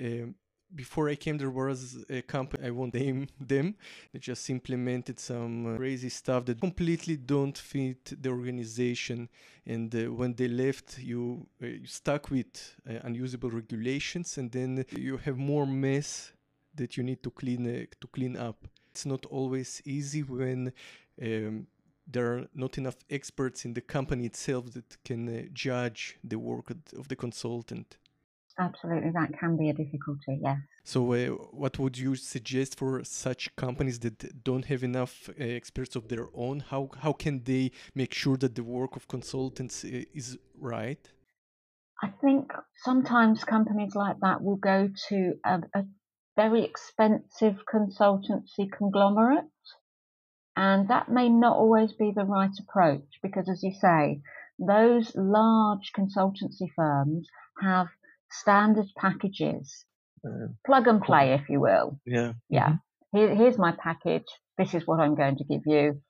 um, 0.00 0.34
before 0.74 1.08
I 1.08 1.16
came, 1.16 1.38
there 1.38 1.50
was 1.50 2.04
a 2.08 2.22
company, 2.22 2.66
I 2.66 2.70
won't 2.70 2.94
name 2.94 3.28
them, 3.40 3.74
they 4.12 4.18
just 4.18 4.48
implemented 4.50 5.18
some 5.18 5.74
uh, 5.74 5.76
crazy 5.76 6.08
stuff 6.08 6.44
that 6.46 6.60
completely 6.60 7.16
don't 7.16 7.56
fit 7.56 8.22
the 8.22 8.30
organization. 8.30 9.28
And 9.66 9.94
uh, 9.94 10.12
when 10.12 10.34
they 10.34 10.48
left, 10.48 10.98
you, 10.98 11.46
uh, 11.62 11.66
you 11.66 11.86
stuck 11.86 12.30
with 12.30 12.76
uh, 12.88 12.94
unusable 13.02 13.50
regulations, 13.50 14.38
and 14.38 14.50
then 14.50 14.84
you 14.90 15.16
have 15.18 15.36
more 15.36 15.66
mess 15.66 16.32
that 16.74 16.96
you 16.96 17.02
need 17.02 17.22
to 17.22 17.30
clean 17.30 17.66
uh, 17.66 17.86
to 18.00 18.06
clean 18.08 18.36
up. 18.36 18.66
It's 18.90 19.06
not 19.06 19.26
always 19.26 19.82
easy 19.84 20.22
when 20.22 20.72
um, 21.22 21.66
there 22.06 22.32
are 22.32 22.46
not 22.54 22.78
enough 22.78 22.96
experts 23.08 23.64
in 23.64 23.74
the 23.74 23.80
company 23.80 24.26
itself 24.26 24.72
that 24.72 24.96
can 25.04 25.28
uh, 25.28 25.42
judge 25.52 26.18
the 26.24 26.38
work 26.38 26.70
of 26.70 27.08
the 27.08 27.16
consultant. 27.16 27.98
Absolutely, 28.58 29.10
that 29.12 29.38
can 29.38 29.56
be 29.56 29.70
a 29.70 29.72
difficulty, 29.72 30.38
yes. 30.42 30.58
So, 30.84 31.12
uh, 31.12 31.26
what 31.52 31.78
would 31.78 31.96
you 31.96 32.16
suggest 32.16 32.76
for 32.76 33.02
such 33.04 33.54
companies 33.56 33.98
that 34.00 34.44
don't 34.44 34.64
have 34.64 34.82
enough 34.82 35.28
uh, 35.28 35.32
experts 35.38 35.96
of 35.96 36.08
their 36.08 36.26
own? 36.34 36.60
How 36.60 36.90
how 36.98 37.12
can 37.12 37.42
they 37.44 37.70
make 37.94 38.12
sure 38.12 38.36
that 38.38 38.54
the 38.54 38.64
work 38.64 38.96
of 38.96 39.06
consultants 39.08 39.84
uh, 39.84 40.02
is 40.12 40.36
right? 40.58 41.08
I 42.02 42.08
think 42.22 42.52
sometimes 42.76 43.44
companies 43.44 43.94
like 43.94 44.18
that 44.20 44.42
will 44.42 44.56
go 44.56 44.88
to 45.08 45.34
a, 45.44 45.60
a 45.74 45.84
very 46.36 46.64
expensive 46.64 47.56
consultancy 47.72 48.70
conglomerate, 48.70 49.44
and 50.56 50.88
that 50.88 51.08
may 51.08 51.28
not 51.28 51.56
always 51.56 51.92
be 51.92 52.10
the 52.10 52.24
right 52.24 52.56
approach 52.58 53.20
because, 53.22 53.48
as 53.48 53.62
you 53.62 53.72
say, 53.72 54.22
those 54.58 55.14
large 55.14 55.92
consultancy 55.96 56.68
firms 56.74 57.28
have 57.62 57.88
standard 58.30 58.86
packages, 58.96 59.84
uh, 60.26 60.48
plug 60.66 60.86
and 60.86 61.02
play, 61.02 61.34
if 61.34 61.48
you 61.48 61.60
will. 61.60 61.98
Yeah. 62.06 62.32
Yeah. 62.48 62.68
Mm-hmm. 62.68 63.18
Here, 63.18 63.34
here's 63.34 63.58
my 63.58 63.72
package. 63.72 64.26
This 64.58 64.74
is 64.74 64.86
what 64.86 65.00
I'm 65.00 65.14
going 65.14 65.36
to 65.36 65.44
give 65.44 65.62
you. 65.66 66.00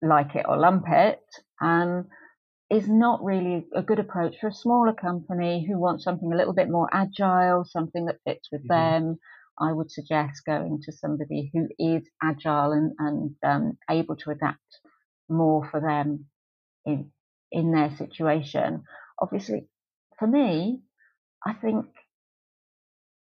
Like 0.00 0.36
it 0.36 0.46
or 0.48 0.56
lump 0.56 0.84
it. 0.88 1.20
Um, 1.60 2.06
is 2.70 2.86
not 2.88 3.24
really 3.24 3.66
a 3.74 3.82
good 3.82 3.98
approach 3.98 4.36
for 4.40 4.48
a 4.48 4.52
smaller 4.52 4.92
company 4.92 5.66
who 5.66 5.78
wants 5.78 6.04
something 6.04 6.30
a 6.30 6.36
little 6.36 6.52
bit 6.52 6.68
more 6.68 6.88
agile, 6.92 7.64
something 7.64 8.04
that 8.06 8.20
fits 8.24 8.48
with 8.52 8.60
mm-hmm. 8.68 9.06
them. 9.06 9.18
I 9.58 9.72
would 9.72 9.90
suggest 9.90 10.42
going 10.46 10.80
to 10.84 10.92
somebody 10.92 11.50
who 11.52 11.66
is 11.78 12.02
agile 12.22 12.72
and, 12.72 12.92
and 12.98 13.34
um, 13.42 13.78
able 13.90 14.16
to 14.16 14.30
adapt 14.30 14.80
more 15.28 15.68
for 15.70 15.80
them 15.80 16.26
in 16.86 17.10
in 17.50 17.72
their 17.72 17.90
situation. 17.96 18.84
Obviously, 19.20 19.66
for 20.18 20.28
me, 20.28 20.82
I 21.48 21.54
think 21.54 21.86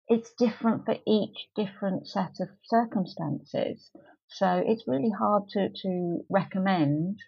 it's 0.08 0.32
different 0.40 0.86
for 0.86 0.96
each 1.06 1.38
different 1.56 2.08
set 2.08 2.34
of 2.42 2.50
circumstances. 2.64 3.92
So 4.28 4.64
it's 4.66 4.88
really 4.88 5.12
hard 5.12 5.44
to, 5.50 5.70
to 5.84 6.26
recommend 6.30 7.20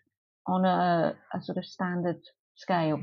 on 0.47 0.65
a, 0.65 1.15
a 1.33 1.41
sort 1.41 1.59
of 1.59 1.65
standard 1.65 2.21
scale. 2.55 3.01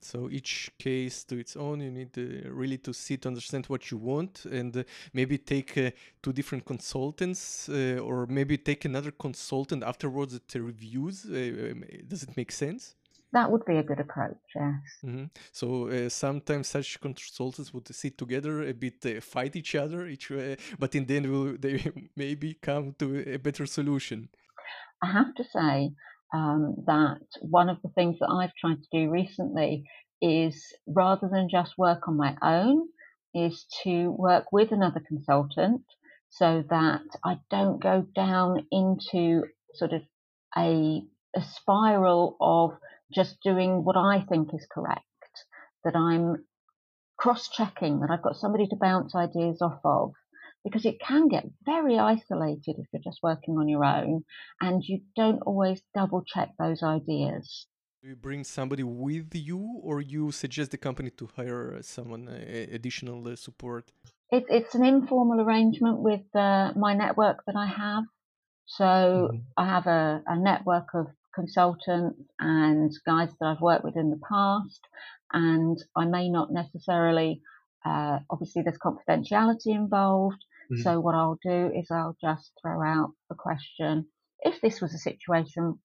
So 0.00 0.28
each 0.30 0.70
case 0.78 1.24
to 1.24 1.38
its 1.38 1.56
own. 1.56 1.80
You 1.80 1.90
need 1.90 2.18
uh, 2.18 2.50
really 2.50 2.78
to 2.78 2.92
sit, 2.92 3.24
understand 3.24 3.66
what 3.66 3.90
you 3.90 3.98
want, 3.98 4.44
and 4.44 4.76
uh, 4.76 4.82
maybe 5.12 5.38
take 5.38 5.78
uh, 5.78 5.90
two 6.22 6.32
different 6.32 6.64
consultants, 6.64 7.68
uh, 7.68 7.98
or 8.02 8.26
maybe 8.26 8.58
take 8.58 8.84
another 8.84 9.12
consultant 9.12 9.82
afterwards 9.82 10.32
that 10.34 10.60
reviews. 10.60 11.24
Uh, 11.24 11.70
um, 11.72 11.84
does 12.06 12.22
it 12.24 12.36
make 12.36 12.52
sense? 12.52 12.94
That 13.36 13.50
would 13.50 13.66
be 13.66 13.76
a 13.76 13.82
good 13.82 14.00
approach, 14.00 14.44
yes. 14.54 14.84
Mm-hmm. 15.04 15.26
So 15.52 15.66
uh, 15.88 16.08
sometimes 16.08 16.68
such 16.68 16.98
consultants 17.00 17.72
would 17.74 17.86
sit 17.94 18.16
together 18.16 18.66
a 18.66 18.72
bit, 18.72 19.04
uh, 19.04 19.20
fight 19.20 19.54
each 19.56 19.74
other, 19.74 20.06
each, 20.06 20.30
uh, 20.30 20.56
but 20.78 20.94
in 20.94 21.04
the 21.04 21.16
end 21.18 21.26
will 21.30 21.56
they 21.58 21.84
maybe 22.16 22.54
come 22.54 22.94
to 22.98 23.34
a 23.34 23.38
better 23.38 23.66
solution. 23.66 24.30
I 25.02 25.12
have 25.12 25.34
to 25.34 25.44
say 25.44 25.90
um, 26.34 26.76
that 26.86 27.20
one 27.42 27.68
of 27.68 27.76
the 27.82 27.90
things 27.90 28.16
that 28.20 28.30
I've 28.30 28.54
tried 28.58 28.80
to 28.82 28.98
do 28.98 29.10
recently 29.10 29.84
is 30.22 30.56
rather 30.86 31.28
than 31.28 31.50
just 31.50 31.76
work 31.76 32.08
on 32.08 32.16
my 32.16 32.34
own, 32.40 32.88
is 33.34 33.66
to 33.84 34.10
work 34.12 34.46
with 34.50 34.72
another 34.72 35.02
consultant 35.06 35.82
so 36.30 36.64
that 36.70 37.02
I 37.22 37.38
don't 37.50 37.82
go 37.82 38.06
down 38.14 38.66
into 38.72 39.44
sort 39.74 39.92
of 39.92 40.00
a, 40.56 41.02
a 41.36 41.42
spiral 41.42 42.38
of 42.40 42.78
just 43.12 43.36
doing 43.42 43.84
what 43.84 43.96
I 43.96 44.24
think 44.28 44.54
is 44.54 44.66
correct, 44.70 45.02
that 45.84 45.96
I'm 45.96 46.44
cross 47.18 47.48
checking, 47.48 48.00
that 48.00 48.10
I've 48.10 48.22
got 48.22 48.36
somebody 48.36 48.66
to 48.68 48.76
bounce 48.76 49.14
ideas 49.14 49.62
off 49.62 49.80
of, 49.84 50.12
because 50.64 50.84
it 50.84 51.00
can 51.00 51.28
get 51.28 51.44
very 51.64 51.98
isolated 51.98 52.74
if 52.78 52.86
you're 52.92 53.02
just 53.02 53.20
working 53.22 53.54
on 53.56 53.68
your 53.68 53.84
own 53.84 54.24
and 54.60 54.82
you 54.84 55.00
don't 55.14 55.40
always 55.42 55.80
double 55.94 56.22
check 56.26 56.50
those 56.58 56.82
ideas. 56.82 57.66
Do 58.02 58.08
you 58.08 58.16
bring 58.16 58.44
somebody 58.44 58.82
with 58.82 59.34
you 59.34 59.80
or 59.82 60.00
you 60.00 60.30
suggest 60.32 60.72
the 60.72 60.78
company 60.78 61.10
to 61.10 61.28
hire 61.36 61.78
someone 61.82 62.28
uh, 62.28 62.66
additional 62.72 63.26
uh, 63.26 63.36
support? 63.36 63.92
It, 64.30 64.44
it's 64.48 64.74
an 64.74 64.84
informal 64.84 65.40
arrangement 65.40 66.00
with 66.00 66.26
uh, 66.34 66.72
my 66.76 66.94
network 66.94 67.44
that 67.46 67.56
I 67.56 67.66
have. 67.66 68.04
So 68.66 68.84
mm-hmm. 68.84 69.36
I 69.56 69.66
have 69.66 69.86
a, 69.86 70.22
a 70.26 70.36
network 70.36 70.88
of 70.94 71.06
consultants 71.36 72.20
and 72.40 72.90
guides 73.06 73.32
that 73.38 73.46
I've 73.46 73.60
worked 73.60 73.84
with 73.84 73.96
in 73.96 74.10
the 74.10 74.20
past, 74.28 74.80
and 75.32 75.78
I 75.94 76.06
may 76.06 76.28
not 76.28 76.52
necessarily. 76.52 77.42
Uh, 77.84 78.18
obviously, 78.30 78.62
there's 78.62 78.78
confidentiality 78.78 79.68
involved. 79.68 80.42
Mm-hmm. 80.72 80.82
So 80.82 80.98
what 80.98 81.14
I'll 81.14 81.38
do 81.44 81.70
is 81.72 81.86
I'll 81.92 82.16
just 82.20 82.50
throw 82.60 82.82
out 82.82 83.12
the 83.28 83.36
question: 83.36 84.06
if 84.40 84.60
this 84.60 84.80
was 84.80 84.94
a 84.94 84.98
situation 84.98 85.78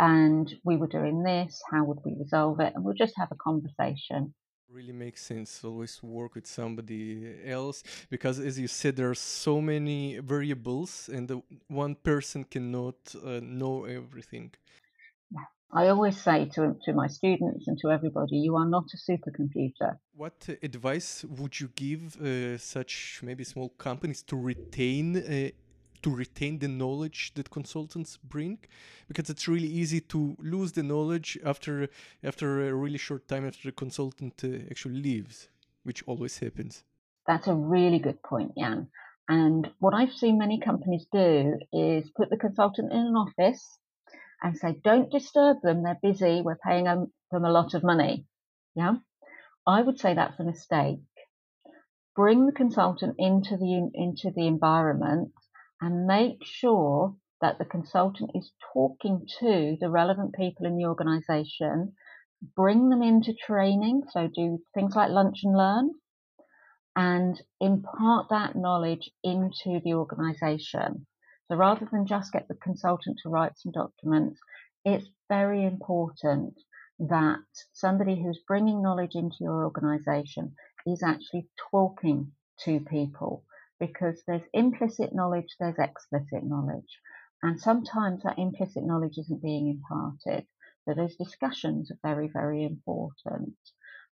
and 0.00 0.52
we 0.64 0.76
were 0.76 0.86
doing 0.88 1.22
this, 1.22 1.62
how 1.72 1.84
would 1.84 2.00
we 2.04 2.14
resolve 2.18 2.60
it? 2.60 2.72
And 2.74 2.84
we'll 2.84 2.94
just 2.94 3.14
have 3.16 3.32
a 3.32 3.36
conversation 3.36 4.34
really 4.70 4.92
makes 4.92 5.22
sense 5.22 5.64
always 5.64 6.02
work 6.02 6.34
with 6.34 6.46
somebody 6.46 7.34
else 7.46 7.82
because 8.10 8.38
as 8.38 8.58
you 8.58 8.68
said 8.68 8.96
there 8.96 9.08
are 9.08 9.14
so 9.14 9.60
many 9.60 10.18
variables 10.18 11.08
and 11.08 11.26
the, 11.28 11.42
one 11.68 11.94
person 11.94 12.44
cannot 12.44 12.96
uh, 13.24 13.40
know 13.42 13.84
everything 13.84 14.50
I 15.70 15.88
always 15.88 16.16
say 16.20 16.46
to, 16.54 16.76
to 16.84 16.92
my 16.94 17.08
students 17.08 17.68
and 17.68 17.78
to 17.80 17.90
everybody, 17.90 18.36
you 18.38 18.56
are 18.56 18.64
not 18.64 18.86
a 18.94 18.96
supercomputer. 18.96 19.98
What 20.16 20.48
advice 20.62 21.24
would 21.24 21.60
you 21.60 21.68
give 21.74 22.16
uh, 22.16 22.56
such 22.56 23.20
maybe 23.22 23.44
small 23.44 23.68
companies 23.70 24.22
to 24.22 24.36
retain 24.36 25.16
uh, 25.16 25.50
to 26.00 26.10
retain 26.14 26.58
the 26.60 26.68
knowledge 26.68 27.32
that 27.34 27.50
consultants 27.50 28.16
bring? 28.16 28.58
Because 29.08 29.28
it's 29.28 29.46
really 29.46 29.66
easy 29.66 30.00
to 30.00 30.36
lose 30.38 30.72
the 30.72 30.82
knowledge 30.82 31.38
after 31.44 31.88
after 32.24 32.68
a 32.68 32.74
really 32.74 32.98
short 32.98 33.28
time 33.28 33.46
after 33.46 33.68
the 33.68 33.72
consultant 33.72 34.42
uh, 34.44 34.70
actually 34.70 35.02
leaves, 35.02 35.50
which 35.82 36.02
always 36.06 36.38
happens. 36.38 36.84
That's 37.26 37.46
a 37.46 37.54
really 37.54 37.98
good 37.98 38.22
point, 38.22 38.52
Jan. 38.56 38.88
And 39.28 39.70
what 39.80 39.92
I've 39.92 40.14
seen 40.14 40.38
many 40.38 40.58
companies 40.58 41.06
do 41.12 41.58
is 41.70 42.10
put 42.16 42.30
the 42.30 42.38
consultant 42.38 42.90
in 42.90 43.00
an 43.00 43.16
office 43.16 43.77
and 44.42 44.56
say, 44.56 44.80
don't 44.82 45.10
disturb 45.10 45.58
them. 45.62 45.82
They're 45.82 45.98
busy. 46.02 46.42
We're 46.42 46.58
paying 46.64 46.84
them, 46.84 47.12
them 47.30 47.44
a 47.44 47.50
lot 47.50 47.74
of 47.74 47.82
money. 47.82 48.26
Yeah. 48.74 48.96
I 49.66 49.82
would 49.82 49.98
say 49.98 50.14
that's 50.14 50.38
a 50.40 50.44
mistake. 50.44 51.00
Bring 52.14 52.46
the 52.46 52.52
consultant 52.52 53.16
into 53.18 53.56
the, 53.56 53.90
into 53.94 54.30
the 54.34 54.46
environment 54.46 55.32
and 55.80 56.06
make 56.06 56.44
sure 56.44 57.14
that 57.40 57.58
the 57.58 57.64
consultant 57.64 58.30
is 58.34 58.52
talking 58.72 59.26
to 59.40 59.76
the 59.80 59.90
relevant 59.90 60.34
people 60.34 60.66
in 60.66 60.76
the 60.76 60.86
organization. 60.86 61.92
Bring 62.56 62.88
them 62.88 63.02
into 63.02 63.34
training. 63.34 64.02
So 64.10 64.28
do 64.34 64.58
things 64.74 64.94
like 64.94 65.10
lunch 65.10 65.40
and 65.44 65.56
learn 65.56 65.90
and 66.96 67.40
impart 67.60 68.26
that 68.30 68.56
knowledge 68.56 69.10
into 69.22 69.80
the 69.84 69.94
organization. 69.94 71.06
So 71.48 71.56
rather 71.56 71.88
than 71.90 72.06
just 72.06 72.32
get 72.32 72.46
the 72.48 72.54
consultant 72.54 73.18
to 73.22 73.28
write 73.28 73.58
some 73.58 73.72
documents, 73.72 74.40
it's 74.84 75.08
very 75.28 75.64
important 75.64 76.54
that 76.98 77.40
somebody 77.72 78.22
who's 78.22 78.40
bringing 78.46 78.82
knowledge 78.82 79.14
into 79.14 79.36
your 79.40 79.64
organization 79.64 80.54
is 80.86 81.02
actually 81.02 81.48
talking 81.70 82.32
to 82.60 82.80
people 82.80 83.44
because 83.80 84.22
there's 84.26 84.42
implicit 84.52 85.14
knowledge, 85.14 85.56
there's 85.58 85.78
explicit 85.78 86.42
knowledge. 86.44 86.98
And 87.42 87.60
sometimes 87.60 88.22
that 88.24 88.38
implicit 88.38 88.84
knowledge 88.84 89.18
isn't 89.18 89.42
being 89.42 89.68
imparted. 89.68 90.46
So 90.84 90.94
those 90.94 91.16
discussions 91.16 91.90
are 91.90 91.98
very, 92.02 92.28
very 92.28 92.64
important 92.64 93.56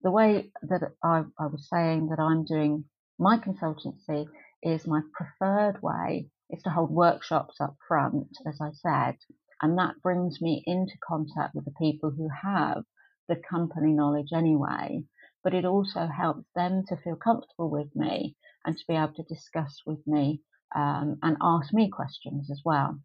the 0.05 0.11
way 0.11 0.51
that 0.63 0.83
I, 1.03 1.25
I 1.39 1.47
was 1.47 1.67
saying 1.69 2.09
that 2.09 2.21
I'm 2.21 2.45
doing 2.45 2.85
my 3.19 3.39
consultancy 3.39 4.27
is 4.63 4.87
my 4.87 5.01
preferred 5.15 5.83
way 5.83 6.29
is 6.55 6.63
to 6.63 6.71
hold 6.71 6.91
workshops 6.91 7.61
up 7.61 7.77
front, 7.87 8.29
as 8.47 8.61
I 8.61 8.71
said, 8.73 9.17
and 9.61 9.79
that 9.79 10.01
brings 10.03 10.41
me 10.41 10.63
into 10.67 10.95
contact 11.07 11.55
with 11.55 11.65
the 11.65 11.75
people 11.79 12.11
who 12.11 12.29
have 12.43 12.85
the 13.29 13.37
company 13.37 13.93
knowledge 13.93 14.33
anyway. 14.33 15.05
But 15.43 15.55
it 15.55 15.65
also 15.65 16.07
helps 16.07 16.47
them 16.55 16.85
to 16.89 16.97
feel 16.97 17.17
comfortable 17.17 17.71
with 17.71 17.95
me 17.95 18.37
and 18.65 18.77
to 18.77 18.85
be 18.89 18.95
able 18.95 19.15
to 19.15 19.23
discuss 19.25 19.81
with 19.87 20.07
me 20.07 20.41
um, 20.75 21.19
and 21.23 21.37
ask 21.43 21.73
me 21.73 21.91
questions 21.91 22.51
as 22.51 22.63
well. 22.65 23.01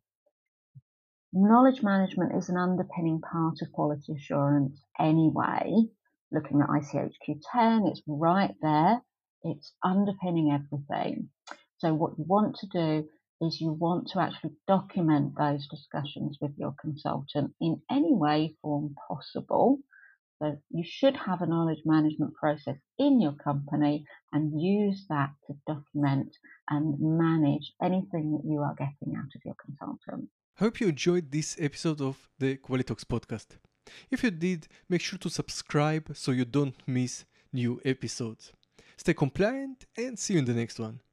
Knowledge 1.33 1.83
management 1.83 2.35
is 2.35 2.49
an 2.49 2.57
underpinning 2.57 3.21
part 3.21 3.57
of 3.61 3.71
quality 3.71 4.13
assurance 4.13 4.81
anyway, 4.99 5.71
looking 6.31 6.61
at 6.61 6.69
ICHQ 6.69 7.41
10, 7.51 7.87
it's 7.87 8.01
right 8.07 8.55
there. 8.61 9.01
It's 9.43 9.73
underpinning 9.83 10.51
everything. 10.51 11.29
So 11.77 11.93
what 11.93 12.17
you 12.17 12.25
want 12.27 12.57
to 12.57 12.67
do 12.67 13.09
is 13.41 13.61
you 13.61 13.71
want 13.73 14.09
to 14.09 14.19
actually 14.19 14.51
document 14.67 15.33
those 15.37 15.67
discussions 15.67 16.37
with 16.41 16.51
your 16.57 16.73
consultant 16.79 17.53
in 17.61 17.81
any 17.89 18.13
way, 18.13 18.55
form 18.61 18.95
possible. 19.07 19.79
So 20.41 20.57
you 20.69 20.83
should 20.85 21.17
have 21.17 21.41
a 21.41 21.45
knowledge 21.45 21.81
management 21.85 22.33
process 22.33 22.77
in 22.97 23.19
your 23.19 23.33
company 23.33 24.05
and 24.31 24.61
use 24.61 25.05
that 25.09 25.31
to 25.47 25.55
document 25.67 26.35
and 26.69 26.95
manage 26.99 27.73
anything 27.81 28.31
that 28.31 28.49
you 28.49 28.59
are 28.61 28.75
getting 28.77 29.15
out 29.17 29.31
of 29.35 29.41
your 29.43 29.55
consultant. 29.63 30.29
Hope 30.57 30.79
you 30.79 30.87
enjoyed 30.87 31.31
this 31.31 31.57
episode 31.59 32.01
of 32.01 32.29
the 32.37 32.57
Qualitalks 32.57 33.03
podcast. 33.03 33.57
If 34.11 34.23
you 34.23 34.31
did, 34.31 34.67
make 34.87 35.01
sure 35.01 35.19
to 35.19 35.29
subscribe 35.29 36.11
so 36.13 36.31
you 36.31 36.45
don't 36.45 36.75
miss 36.87 37.25
new 37.51 37.81
episodes. 37.83 38.53
Stay 38.97 39.13
compliant 39.13 39.85
and 39.97 40.17
see 40.19 40.33
you 40.33 40.39
in 40.39 40.45
the 40.45 40.53
next 40.53 40.79
one. 40.79 40.99